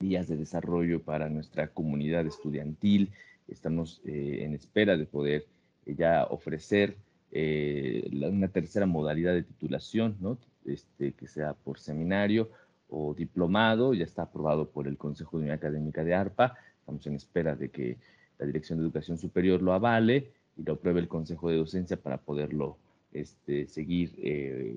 vías 0.00 0.28
de 0.28 0.36
desarrollo 0.36 1.02
para 1.02 1.28
nuestra 1.28 1.68
comunidad 1.68 2.26
estudiantil. 2.26 3.10
Estamos 3.48 4.00
eh, 4.04 4.40
en 4.42 4.54
espera 4.54 4.96
de 4.96 5.06
poder 5.06 5.46
eh, 5.86 5.94
ya 5.96 6.24
ofrecer 6.24 6.96
eh, 7.30 8.10
una 8.12 8.48
tercera 8.48 8.86
modalidad 8.86 9.32
de 9.32 9.42
titulación, 9.42 10.16
¿no? 10.20 10.38
este, 10.66 11.12
que 11.12 11.26
sea 11.26 11.54
por 11.54 11.78
seminario 11.78 12.50
o 12.88 13.14
diplomado, 13.14 13.94
ya 13.94 14.04
está 14.04 14.22
aprobado 14.22 14.68
por 14.68 14.86
el 14.86 14.98
Consejo 14.98 15.38
de 15.38 15.44
Unión 15.44 15.56
Académica 15.56 16.04
de 16.04 16.14
ARPA. 16.14 16.56
Estamos 16.80 17.06
en 17.06 17.14
espera 17.14 17.56
de 17.56 17.70
que 17.70 17.96
la 18.38 18.46
Dirección 18.46 18.78
de 18.78 18.84
Educación 18.84 19.16
Superior 19.16 19.62
lo 19.62 19.72
avale 19.72 20.32
y 20.56 20.62
lo 20.62 20.74
apruebe 20.74 21.00
el 21.00 21.08
Consejo 21.08 21.48
de 21.48 21.56
Docencia 21.56 21.96
para 21.96 22.18
poderlo 22.18 22.76
este, 23.12 23.66
seguir 23.66 24.14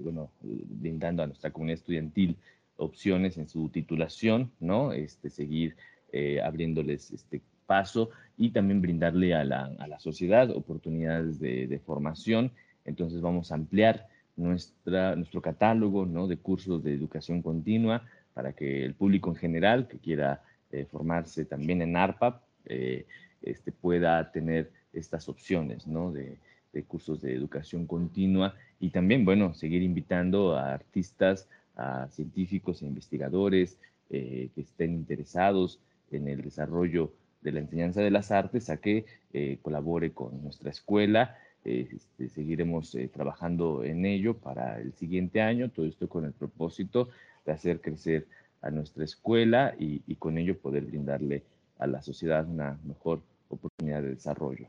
bueno, 0.04 0.32
brindando 0.42 1.24
a 1.24 1.28
nuestra 1.28 1.52
comunidad 1.52 1.80
estudiantil 1.80 2.38
opciones 2.78 3.38
en 3.38 3.48
su 3.48 3.70
titulación, 3.70 4.52
¿no? 4.60 4.94
Este, 4.94 5.30
seguir 5.30 5.76
eh, 6.12 6.42
abriéndoles 6.42 7.12
este 7.12 7.42
paso 7.66 8.10
y 8.38 8.52
también 8.52 8.82
brindarle 8.82 9.34
a 9.34 9.44
la, 9.44 9.66
a 9.80 9.88
la 9.88 10.00
sociedad 10.00 10.50
oportunidades 10.52 11.40
de, 11.40 11.82
formación. 11.86 12.52
Entonces 12.86 13.22
vamos 13.22 13.52
a 13.52 13.56
ampliar 13.56 14.08
nuestra, 14.36 15.16
nuestro 15.16 15.42
catálogo 15.42 16.06
¿no? 16.06 16.28
de 16.28 16.38
cursos 16.38 16.84
de 16.84 16.94
educación 16.94 17.42
continua 17.42 18.04
para 18.34 18.54
que 18.54 18.86
el 18.86 18.94
público 18.94 19.30
en 19.30 19.36
general 19.36 19.88
que 19.88 19.98
quiera 19.98 20.44
eh, 20.72 20.86
formarse 20.86 21.46
también 21.46 21.82
en 21.82 21.96
ARPA 21.96 22.42
eh, 22.66 23.06
este, 23.42 23.72
pueda 23.72 24.32
tener 24.32 24.72
estas 24.94 25.28
opciones 25.28 25.88
¿no? 25.88 26.12
de, 26.12 26.38
de 26.76 26.84
cursos 26.84 27.22
de 27.22 27.34
educación 27.34 27.88
continua 27.88 28.54
y 28.80 28.90
también, 28.90 29.26
bueno, 29.26 29.54
seguir 29.54 29.82
invitando 29.82 30.56
a 30.58 30.74
artistas, 30.74 31.48
a 31.76 32.08
científicos 32.10 32.82
e 32.82 32.86
investigadores 32.86 33.80
eh, 34.10 34.50
que 34.54 34.62
estén 34.62 34.94
interesados 34.94 35.80
en 36.12 36.28
el 36.28 36.42
desarrollo 36.42 37.14
de 37.42 37.54
la 37.54 37.62
enseñanza 37.62 38.02
de 38.02 38.12
las 38.12 38.30
artes 38.32 38.70
a 38.70 38.78
que 38.78 39.06
eh, 39.34 39.58
colabore 39.62 40.12
con 40.12 40.44
nuestra 40.44 40.70
escuela. 40.70 41.38
Eh, 41.64 41.88
este, 41.96 42.30
seguiremos 42.30 42.96
trabajando 43.14 43.84
en 43.84 44.06
ello 44.06 44.38
para 44.38 44.80
el 44.80 44.94
siguiente 44.94 45.42
año, 45.42 45.70
todo 45.70 45.86
esto 45.86 46.10
con 46.10 46.26
el 46.26 46.34
propósito 46.34 47.10
de 47.46 47.54
hacer 47.54 47.80
crecer 47.80 48.28
a 48.62 48.70
nuestra 48.70 49.06
escuela 49.06 49.76
y, 49.80 50.02
y 50.08 50.16
con 50.16 50.38
ello 50.38 50.58
poder 50.58 50.84
brindarle 50.84 51.44
a 51.80 51.88
la 51.88 52.02
sociedad 52.02 52.46
una 52.48 52.78
mejor 52.84 53.22
oportunidad 53.50 54.02
de 54.02 54.10
desarrollo. 54.10 54.68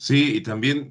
Sí, 0.00 0.36
y 0.36 0.40
también, 0.40 0.88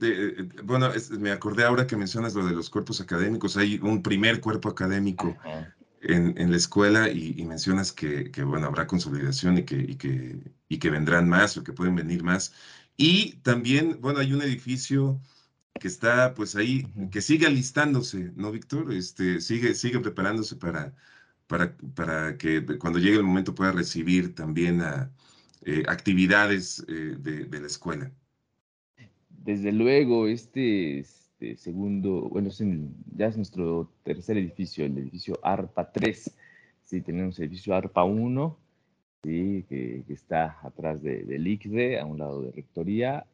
bueno, 0.64 0.92
me 1.18 1.32
acordé 1.32 1.64
ahora 1.64 1.88
que 1.88 1.98
mencionas 1.98 2.36
lo 2.36 2.46
de 2.46 2.54
los 2.54 2.70
cuerpos 2.70 3.02
académicos, 3.02 3.58
hay 3.58 3.80
un 3.82 4.04
primer 4.04 4.40
cuerpo 4.40 4.70
académico 4.70 5.36
en, 6.02 6.38
en, 6.38 6.52
la 6.52 6.58
escuela 6.58 7.10
y, 7.10 7.44
mencionas 7.44 7.92
que, 7.92 8.30
que, 8.30 8.44
bueno, 8.44 8.68
habrá 8.68 8.86
consolidación 8.86 9.58
y 9.58 9.64
que, 9.64 9.78
y, 9.78 9.96
que, 9.96 10.54
y 10.68 10.78
que 10.78 10.92
vendrán 10.92 11.28
más 11.28 11.58
o 11.58 11.64
que 11.64 11.74
pueden 11.74 11.96
venir 11.96 12.22
más. 12.24 12.54
Y 12.98 13.38
también, 13.38 13.98
bueno, 14.00 14.20
hay 14.20 14.32
un 14.32 14.44
edificio 14.44 15.20
que 15.80 15.88
está 15.88 16.36
pues 16.36 16.56
ahí, 16.56 16.86
que 17.12 17.22
sigue 17.22 17.48
alistándose, 17.48 18.32
¿no, 18.36 18.52
Víctor? 18.52 18.94
Este, 18.94 19.42
sigue, 19.42 19.74
sigue 19.74 20.00
preparándose 20.02 20.56
para, 20.56 20.94
para, 21.48 21.76
para 21.96 22.38
que 22.38 22.64
cuando 22.78 23.00
llegue 23.00 23.18
el 23.18 23.24
momento 23.24 23.56
pueda 23.56 23.72
recibir 23.72 24.36
también 24.36 24.82
a, 24.82 25.12
eh, 25.64 25.84
actividades 25.88 26.86
eh, 26.88 27.16
de, 27.20 27.46
de 27.46 27.60
la 27.60 27.68
escuela. 27.68 28.12
Desde 29.50 29.72
luego, 29.72 30.28
este, 30.28 31.00
este 31.00 31.58
segundo, 31.58 32.30
bueno, 32.30 32.52
ya 33.16 33.26
es 33.26 33.36
nuestro 33.36 33.90
tercer 34.04 34.38
edificio, 34.38 34.86
el 34.86 34.96
edificio 34.96 35.40
ARPA 35.42 35.92
3. 35.92 36.38
Sí, 36.84 37.02
tenemos 37.02 37.40
el 37.40 37.46
edificio 37.46 37.74
ARPA 37.74 38.04
1, 38.04 38.58
sí, 39.24 39.66
que, 39.68 40.04
está 40.10 40.60
atrás 40.62 41.02
de, 41.02 41.24
del 41.24 41.48
ICDE, 41.48 42.00
a 42.00 42.06
un 42.06 42.20
lado 42.20 42.44
de 42.44 42.52
Rectoría. 42.52 43.26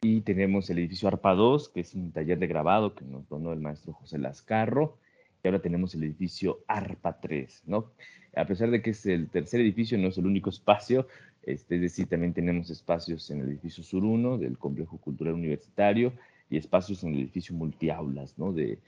Y 0.00 0.22
tenemos 0.22 0.68
el 0.68 0.80
edificio 0.80 1.06
ARPA 1.06 1.34
2, 1.34 1.68
que 1.68 1.78
es 1.82 1.94
un 1.94 2.10
taller 2.10 2.40
de 2.40 2.48
grabado 2.48 2.96
que 2.96 3.04
nos 3.04 3.28
donó 3.28 3.52
el 3.52 3.60
maestro 3.60 3.92
José 3.92 4.18
Lascarro. 4.18 4.98
ahora 5.44 5.62
tenemos 5.62 5.94
el 5.94 6.02
edificio 6.02 6.64
ARPA 6.66 7.20
3, 7.20 7.62
¿no? 7.66 7.92
A 8.34 8.46
pesar 8.46 8.72
de 8.72 8.82
que 8.82 8.90
es 8.90 9.06
el 9.06 9.30
tercer 9.30 9.60
edificio, 9.60 9.96
no 9.96 10.08
es 10.08 10.18
el 10.18 10.26
único 10.26 10.50
espacio, 10.50 11.06
este, 11.46 11.76
es 11.76 11.80
decir, 11.80 12.08
también 12.08 12.34
tenemos 12.34 12.70
espacios 12.70 13.30
en 13.30 13.40
el 13.40 13.48
edificio 13.48 13.84
Sur 13.84 14.04
1 14.04 14.38
del 14.38 14.58
Complejo 14.58 14.98
Cultural 14.98 15.34
Universitario 15.34 16.12
y 16.50 16.56
espacios 16.56 17.04
en 17.04 17.14
el 17.14 17.20
edificio 17.20 17.54
multiaulas, 17.54 18.36
¿no? 18.36 18.52
De, 18.52 18.80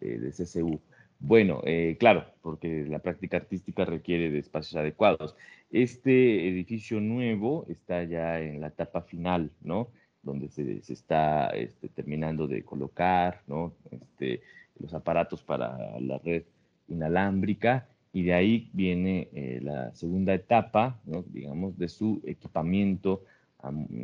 eh, 0.00 0.18
de 0.18 0.30
CCU. 0.30 0.80
Bueno, 1.18 1.60
eh, 1.64 1.96
claro, 2.00 2.24
porque 2.40 2.86
la 2.88 3.00
práctica 3.00 3.36
artística 3.36 3.84
requiere 3.84 4.30
de 4.30 4.38
espacios 4.38 4.76
adecuados. 4.76 5.36
Este 5.70 6.48
edificio 6.48 7.00
nuevo 7.00 7.66
está 7.68 8.02
ya 8.04 8.40
en 8.40 8.60
la 8.62 8.68
etapa 8.68 9.02
final, 9.02 9.50
¿no? 9.62 9.88
Donde 10.22 10.48
se, 10.48 10.80
está 10.88 11.48
este, 11.50 11.88
terminando 11.88 12.46
de 12.46 12.62
colocar, 12.64 13.42
¿no? 13.46 13.74
Este, 13.90 14.40
los 14.78 14.94
aparatos 14.94 15.42
para 15.42 16.00
la 16.00 16.18
red 16.18 16.44
inalámbrica 16.88 17.88
y 18.16 18.22
de 18.22 18.32
ahí 18.32 18.70
viene 18.72 19.28
eh, 19.34 19.60
la 19.62 19.94
segunda 19.94 20.32
etapa, 20.32 20.98
¿no? 21.04 21.22
digamos, 21.28 21.76
de 21.76 21.86
su 21.86 22.22
equipamiento. 22.24 23.24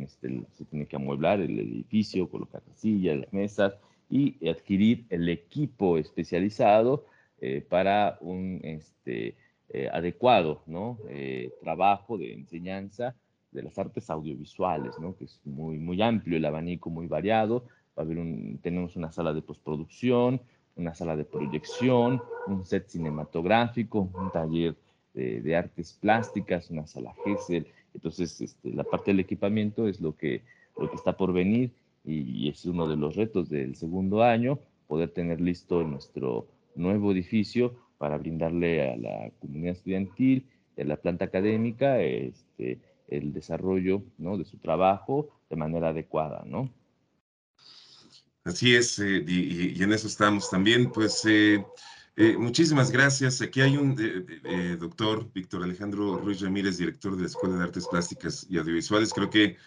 Este, 0.03 0.43
se 0.51 0.65
tiene 0.65 0.85
que 0.85 0.97
amueblar 0.97 1.39
el 1.41 1.57
edificio, 1.57 2.29
colocar 2.29 2.61
sillas, 2.75 3.25
mesas 3.33 3.75
y 4.11 4.47
adquirir 4.47 5.07
el 5.09 5.27
equipo 5.29 5.97
especializado 5.97 7.07
eh, 7.41 7.65
para 7.67 8.19
un 8.21 8.59
este, 8.61 9.35
eh, 9.69 9.89
adecuado 9.91 10.61
¿no? 10.67 10.99
trabajo 11.63 12.19
de 12.19 12.33
enseñanza 12.33 13.15
de 13.51 13.63
las 13.63 13.79
artes 13.79 14.11
audiovisuales, 14.11 14.93
¿no? 14.99 15.15
que 15.15 15.23
es 15.25 15.41
muy, 15.43 15.79
muy 15.79 15.99
amplio 16.03 16.37
el 16.37 16.45
abanico, 16.45 16.91
muy 16.91 17.07
variado. 17.07 17.65
Va 17.97 18.03
a 18.03 18.05
haber 18.05 18.19
un, 18.19 18.59
tenemos 18.61 18.95
una 18.95 19.11
sala 19.11 19.33
de 19.33 19.41
postproducción, 19.41 20.39
una 20.75 20.93
sala 20.93 21.15
de 21.15 21.25
proyección, 21.25 22.21
un 22.47 22.65
set 22.65 22.87
cinematográfico, 22.87 24.09
un 24.13 24.31
taller 24.31 24.75
de, 25.13 25.55
artes 25.55 25.93
plásticas, 25.93 26.69
una 26.69 26.87
sala 26.87 27.13
GESEL. 27.23 27.67
Entonces, 27.93 28.41
este, 28.41 28.71
la 28.71 28.83
parte 28.83 29.11
del 29.11 29.19
equipamiento 29.19 29.87
es 29.87 30.01
lo 30.01 30.15
que, 30.15 30.41
lo 30.77 30.89
que 30.89 30.95
está 30.95 31.15
por 31.15 31.33
venir 31.33 31.71
y, 32.03 32.49
es 32.49 32.65
uno 32.65 32.87
de 32.87 32.97
los 32.97 33.15
retos 33.15 33.49
del 33.49 33.75
segundo 33.75 34.23
año, 34.23 34.59
poder 34.87 35.09
tener 35.09 35.39
listo 35.39 35.83
nuestro 35.83 36.47
nuevo 36.75 37.11
edificio 37.11 37.75
para 37.97 38.17
brindarle 38.17 38.91
a 38.91 38.97
la 38.97 39.31
comunidad 39.39 39.73
estudiantil 39.73 40.47
a 40.77 40.83
la 40.83 40.97
planta 40.97 41.25
académica 41.25 42.01
este, 42.01 42.79
el 43.07 43.31
desarrollo 43.31 44.01
¿no? 44.17 44.37
de 44.37 44.45
su 44.45 44.57
trabajo 44.57 45.29
de 45.49 45.55
manera 45.55 45.89
adecuada, 45.89 46.43
¿no? 46.45 46.69
Así 48.45 48.75
es, 48.75 48.99
eh, 48.99 49.23
y, 49.25 49.81
en 49.81 49.93
eso 49.93 50.07
estamos 50.07 50.49
también. 50.49 50.91
Pues 50.91 51.23
eh, 51.25 51.65
eh, 52.17 52.35
muchísimas 52.37 52.91
gracias. 52.91 53.41
Aquí 53.41 53.61
hay 53.61 53.77
un 53.77 53.95
doctor, 54.79 55.31
Víctor 55.33 55.63
Alejandro 55.63 56.17
Ruiz 56.17 56.41
Ramírez, 56.41 56.77
director 56.77 57.15
de 57.15 57.21
la 57.21 57.27
Escuela 57.27 57.55
de 57.55 57.63
Artes 57.63 57.87
Plásticas 57.87 58.45
y 58.49 58.57
Audiovisuales. 58.57 59.13
Creo 59.13 59.29
que 59.29 59.57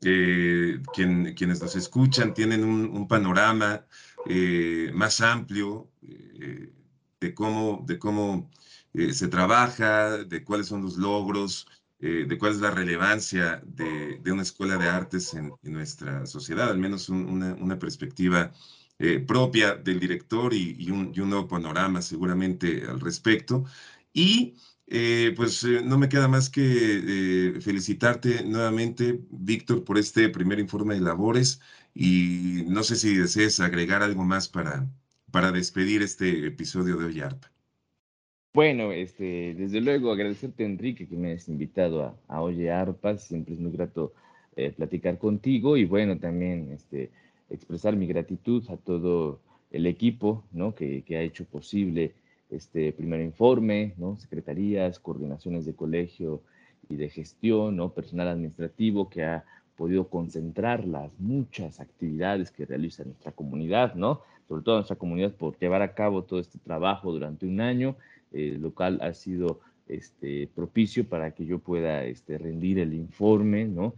quienes 0.00 1.60
nos 1.60 1.76
escuchan 1.76 2.32
tienen 2.32 2.64
un, 2.64 3.08
panorama 3.08 3.84
más 4.94 5.20
amplio 5.20 5.90
de 6.00 7.34
cómo, 7.34 7.84
de 7.86 7.98
cómo 7.98 8.48
se 8.94 9.28
trabaja, 9.28 10.18
de 10.18 10.44
cuáles 10.44 10.68
son 10.68 10.82
los 10.82 10.96
logros 10.96 11.66
eh, 12.02 12.24
de 12.26 12.38
cuál 12.38 12.52
es 12.52 12.60
la 12.60 12.70
relevancia 12.70 13.62
de, 13.66 14.20
una 14.32 14.42
escuela 14.42 14.78
de 14.78 14.88
artes 14.88 15.34
en, 15.34 15.52
nuestra 15.62 16.24
sociedad, 16.26 16.70
al 16.70 16.78
menos 16.78 17.08
una, 17.10 17.78
perspectiva 17.78 18.52
eh, 18.98 19.20
propia 19.20 19.74
del 19.74 20.00
director 20.00 20.54
y, 20.54 20.90
un, 20.90 21.12
nuevo 21.12 21.46
panorama 21.48 22.00
seguramente 22.02 22.84
al 22.88 23.00
respecto. 23.00 23.64
Y 24.12 24.54
eh, 24.86 25.34
pues 25.36 25.64
no 25.84 25.98
me 25.98 26.08
queda 26.08 26.26
más 26.28 26.48
que 26.50 27.58
felicitarte 27.60 28.44
nuevamente, 28.44 29.20
Víctor, 29.30 29.84
por 29.84 29.98
este 29.98 30.28
primer 30.30 30.58
informe 30.58 30.94
de 30.94 31.00
labores 31.02 31.60
y 31.94 32.64
no 32.66 32.82
sé 32.82 32.96
si 32.96 33.16
desees 33.16 33.60
agregar 33.60 34.02
algo 34.02 34.24
más 34.24 34.48
para, 34.48 34.88
para 35.30 35.52
despedir 35.52 36.02
este 36.02 36.46
episodio 36.46 36.96
de 36.96 37.04
Hoy 37.06 37.20
Arpa. 37.20 37.52
Bueno, 38.52 38.90
este, 38.90 39.54
desde 39.54 39.80
luego 39.80 40.10
agradecerte 40.10 40.64
Enrique 40.64 41.06
que 41.06 41.16
me 41.16 41.28
hayas 41.28 41.48
invitado 41.48 42.02
a, 42.02 42.16
a 42.26 42.42
Oye 42.42 42.72
Arpas, 42.72 43.22
siempre 43.22 43.54
es 43.54 43.60
muy 43.60 43.70
grato 43.70 44.12
eh, 44.56 44.72
platicar 44.72 45.18
contigo 45.18 45.76
y 45.76 45.84
bueno, 45.84 46.18
también 46.18 46.72
este, 46.72 47.10
expresar 47.48 47.94
mi 47.94 48.08
gratitud 48.08 48.68
a 48.68 48.76
todo 48.76 49.38
el 49.70 49.86
equipo 49.86 50.42
¿no? 50.50 50.74
que, 50.74 51.02
que 51.02 51.16
ha 51.16 51.22
hecho 51.22 51.44
posible 51.44 52.14
este 52.50 52.92
primer 52.92 53.20
informe, 53.20 53.94
¿no? 53.98 54.18
secretarías, 54.18 54.98
coordinaciones 54.98 55.64
de 55.64 55.76
colegio 55.76 56.42
y 56.88 56.96
de 56.96 57.08
gestión, 57.08 57.76
¿no? 57.76 57.94
personal 57.94 58.26
administrativo 58.26 59.08
que 59.08 59.22
ha 59.22 59.44
podido 59.76 60.08
concentrar 60.08 60.84
las 60.84 61.12
muchas 61.20 61.78
actividades 61.78 62.50
que 62.50 62.66
realiza 62.66 63.04
nuestra 63.04 63.30
comunidad, 63.30 63.94
¿no? 63.94 64.22
sobre 64.48 64.64
todo 64.64 64.74
nuestra 64.74 64.96
comunidad 64.96 65.30
por 65.34 65.56
llevar 65.56 65.82
a 65.82 65.94
cabo 65.94 66.24
todo 66.24 66.40
este 66.40 66.58
trabajo 66.58 67.12
durante 67.12 67.46
un 67.46 67.60
año 67.60 67.94
eh, 68.32 68.56
local 68.60 68.98
ha 69.02 69.12
sido 69.14 69.60
este, 69.88 70.48
propicio 70.54 71.08
para 71.08 71.32
que 71.32 71.46
yo 71.46 71.58
pueda 71.58 72.04
este, 72.04 72.38
rendir 72.38 72.78
el 72.78 72.94
informe, 72.94 73.66
¿no? 73.66 73.94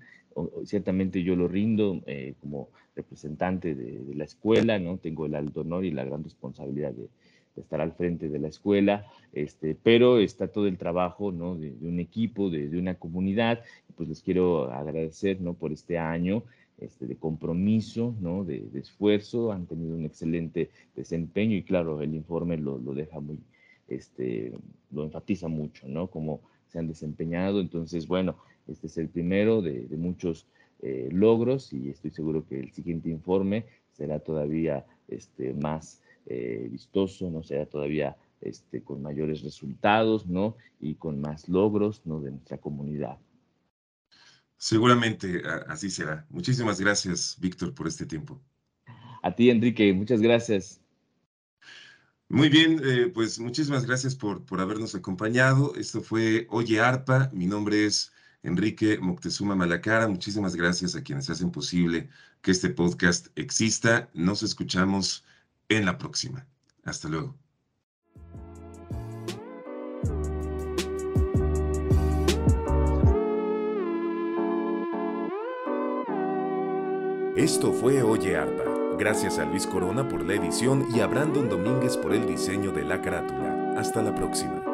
ciertamente 0.64 1.22
yo 1.22 1.36
lo 1.36 1.48
rindo 1.48 2.00
eh, 2.06 2.34
como 2.40 2.70
representante 2.96 3.74
de, 3.74 4.14
la 4.14 4.24
escuela, 4.24 4.78
¿no? 4.78 4.98
Tengo 4.98 5.26
el 5.26 5.34
alto 5.34 5.60
honor 5.60 5.84
y 5.84 5.90
la 5.90 6.04
gran 6.04 6.22
responsabilidad 6.24 6.92
de, 6.92 7.08
estar 7.56 7.82
al 7.82 7.92
frente 7.92 8.30
de 8.30 8.38
la 8.38 8.48
escuela, 8.48 9.04
este, 9.34 9.76
pero 9.82 10.18
está 10.18 10.48
todo 10.48 10.66
el 10.66 10.78
trabajo, 10.78 11.32
¿no? 11.32 11.54
De, 11.54 11.74
un 11.82 12.00
equipo, 12.00 12.48
de, 12.48 12.78
una 12.78 12.94
comunidad, 12.94 13.62
pues 13.94 14.08
les 14.08 14.22
quiero 14.22 14.72
agradecer, 14.72 15.40
¿no? 15.40 15.52
Por 15.52 15.72
este 15.72 15.98
año, 15.98 16.44
este, 16.78 17.06
de 17.06 17.16
compromiso, 17.16 18.14
¿no? 18.20 18.44
de, 18.44 18.64
esfuerzo, 18.74 19.52
han 19.52 19.66
tenido 19.66 19.94
un 19.94 20.04
excelente 20.04 20.70
desempeño 20.96 21.56
y 21.56 21.62
claro, 21.62 22.00
el 22.00 22.14
informe 22.14 22.56
lo, 22.56 22.78
lo 22.78 22.94
deja 22.94 23.20
muy, 23.20 23.38
este, 23.94 24.52
lo 24.90 25.04
enfatiza 25.04 25.48
mucho, 25.48 25.88
¿no? 25.88 26.08
Cómo 26.08 26.40
se 26.68 26.78
han 26.78 26.88
desempeñado. 26.88 27.60
Entonces, 27.60 28.06
bueno, 28.06 28.36
este 28.66 28.86
es 28.86 28.98
el 28.98 29.08
primero 29.08 29.62
de, 29.62 29.86
muchos 29.96 30.46
eh, 30.80 31.08
logros 31.12 31.72
y 31.72 31.90
estoy 31.90 32.10
seguro 32.10 32.46
que 32.46 32.60
el 32.60 32.72
siguiente 32.72 33.08
informe 33.08 33.66
será 33.92 34.18
todavía 34.18 34.84
este, 35.08 35.54
más 35.54 36.00
eh, 36.26 36.68
vistoso, 36.70 37.30
¿no? 37.30 37.42
Será 37.42 37.66
todavía 37.66 38.16
este, 38.40 38.82
con 38.82 39.02
mayores 39.02 39.42
resultados, 39.42 40.26
¿no? 40.26 40.56
Y 40.80 40.94
con 40.94 41.20
más 41.20 41.48
logros, 41.48 42.02
¿no? 42.04 42.20
De 42.20 42.30
nuestra 42.30 42.58
comunidad. 42.58 43.18
Seguramente 44.56 45.42
así 45.66 45.90
será. 45.90 46.24
Muchísimas 46.30 46.80
gracias, 46.80 47.36
Víctor, 47.40 47.74
por 47.74 47.88
este 47.88 48.06
tiempo. 48.06 48.40
A 49.22 49.34
ti, 49.34 49.50
Enrique, 49.50 49.92
muchas 49.92 50.20
gracias. 50.20 50.81
Muy 52.32 52.48
bien, 52.48 52.80
eh, 52.82 53.10
pues 53.12 53.38
muchísimas 53.38 53.84
gracias 53.84 54.14
por, 54.14 54.42
por 54.46 54.58
habernos 54.58 54.94
acompañado. 54.94 55.74
Esto 55.76 56.00
fue 56.00 56.46
Oye 56.48 56.80
Arpa. 56.80 57.28
Mi 57.34 57.44
nombre 57.44 57.84
es 57.84 58.10
Enrique 58.42 58.96
Moctezuma 58.98 59.54
Malacara. 59.54 60.08
Muchísimas 60.08 60.56
gracias 60.56 60.96
a 60.96 61.02
quienes 61.02 61.28
hacen 61.28 61.50
posible 61.50 62.08
que 62.40 62.52
este 62.52 62.70
podcast 62.70 63.26
exista. 63.36 64.08
Nos 64.14 64.42
escuchamos 64.42 65.26
en 65.68 65.84
la 65.84 65.98
próxima. 65.98 66.46
Hasta 66.84 67.10
luego. 67.10 67.36
Esto 77.36 77.74
fue 77.74 78.02
Oye 78.02 78.36
Arpa. 78.38 78.71
Gracias 79.02 79.40
a 79.40 79.44
Luis 79.44 79.66
Corona 79.66 80.08
por 80.08 80.24
la 80.24 80.34
edición 80.34 80.86
y 80.94 81.00
a 81.00 81.08
Brandon 81.08 81.48
Domínguez 81.48 81.96
por 81.96 82.14
el 82.14 82.24
diseño 82.24 82.70
de 82.70 82.84
la 82.84 83.02
carátula. 83.02 83.74
Hasta 83.76 84.00
la 84.00 84.14
próxima. 84.14 84.71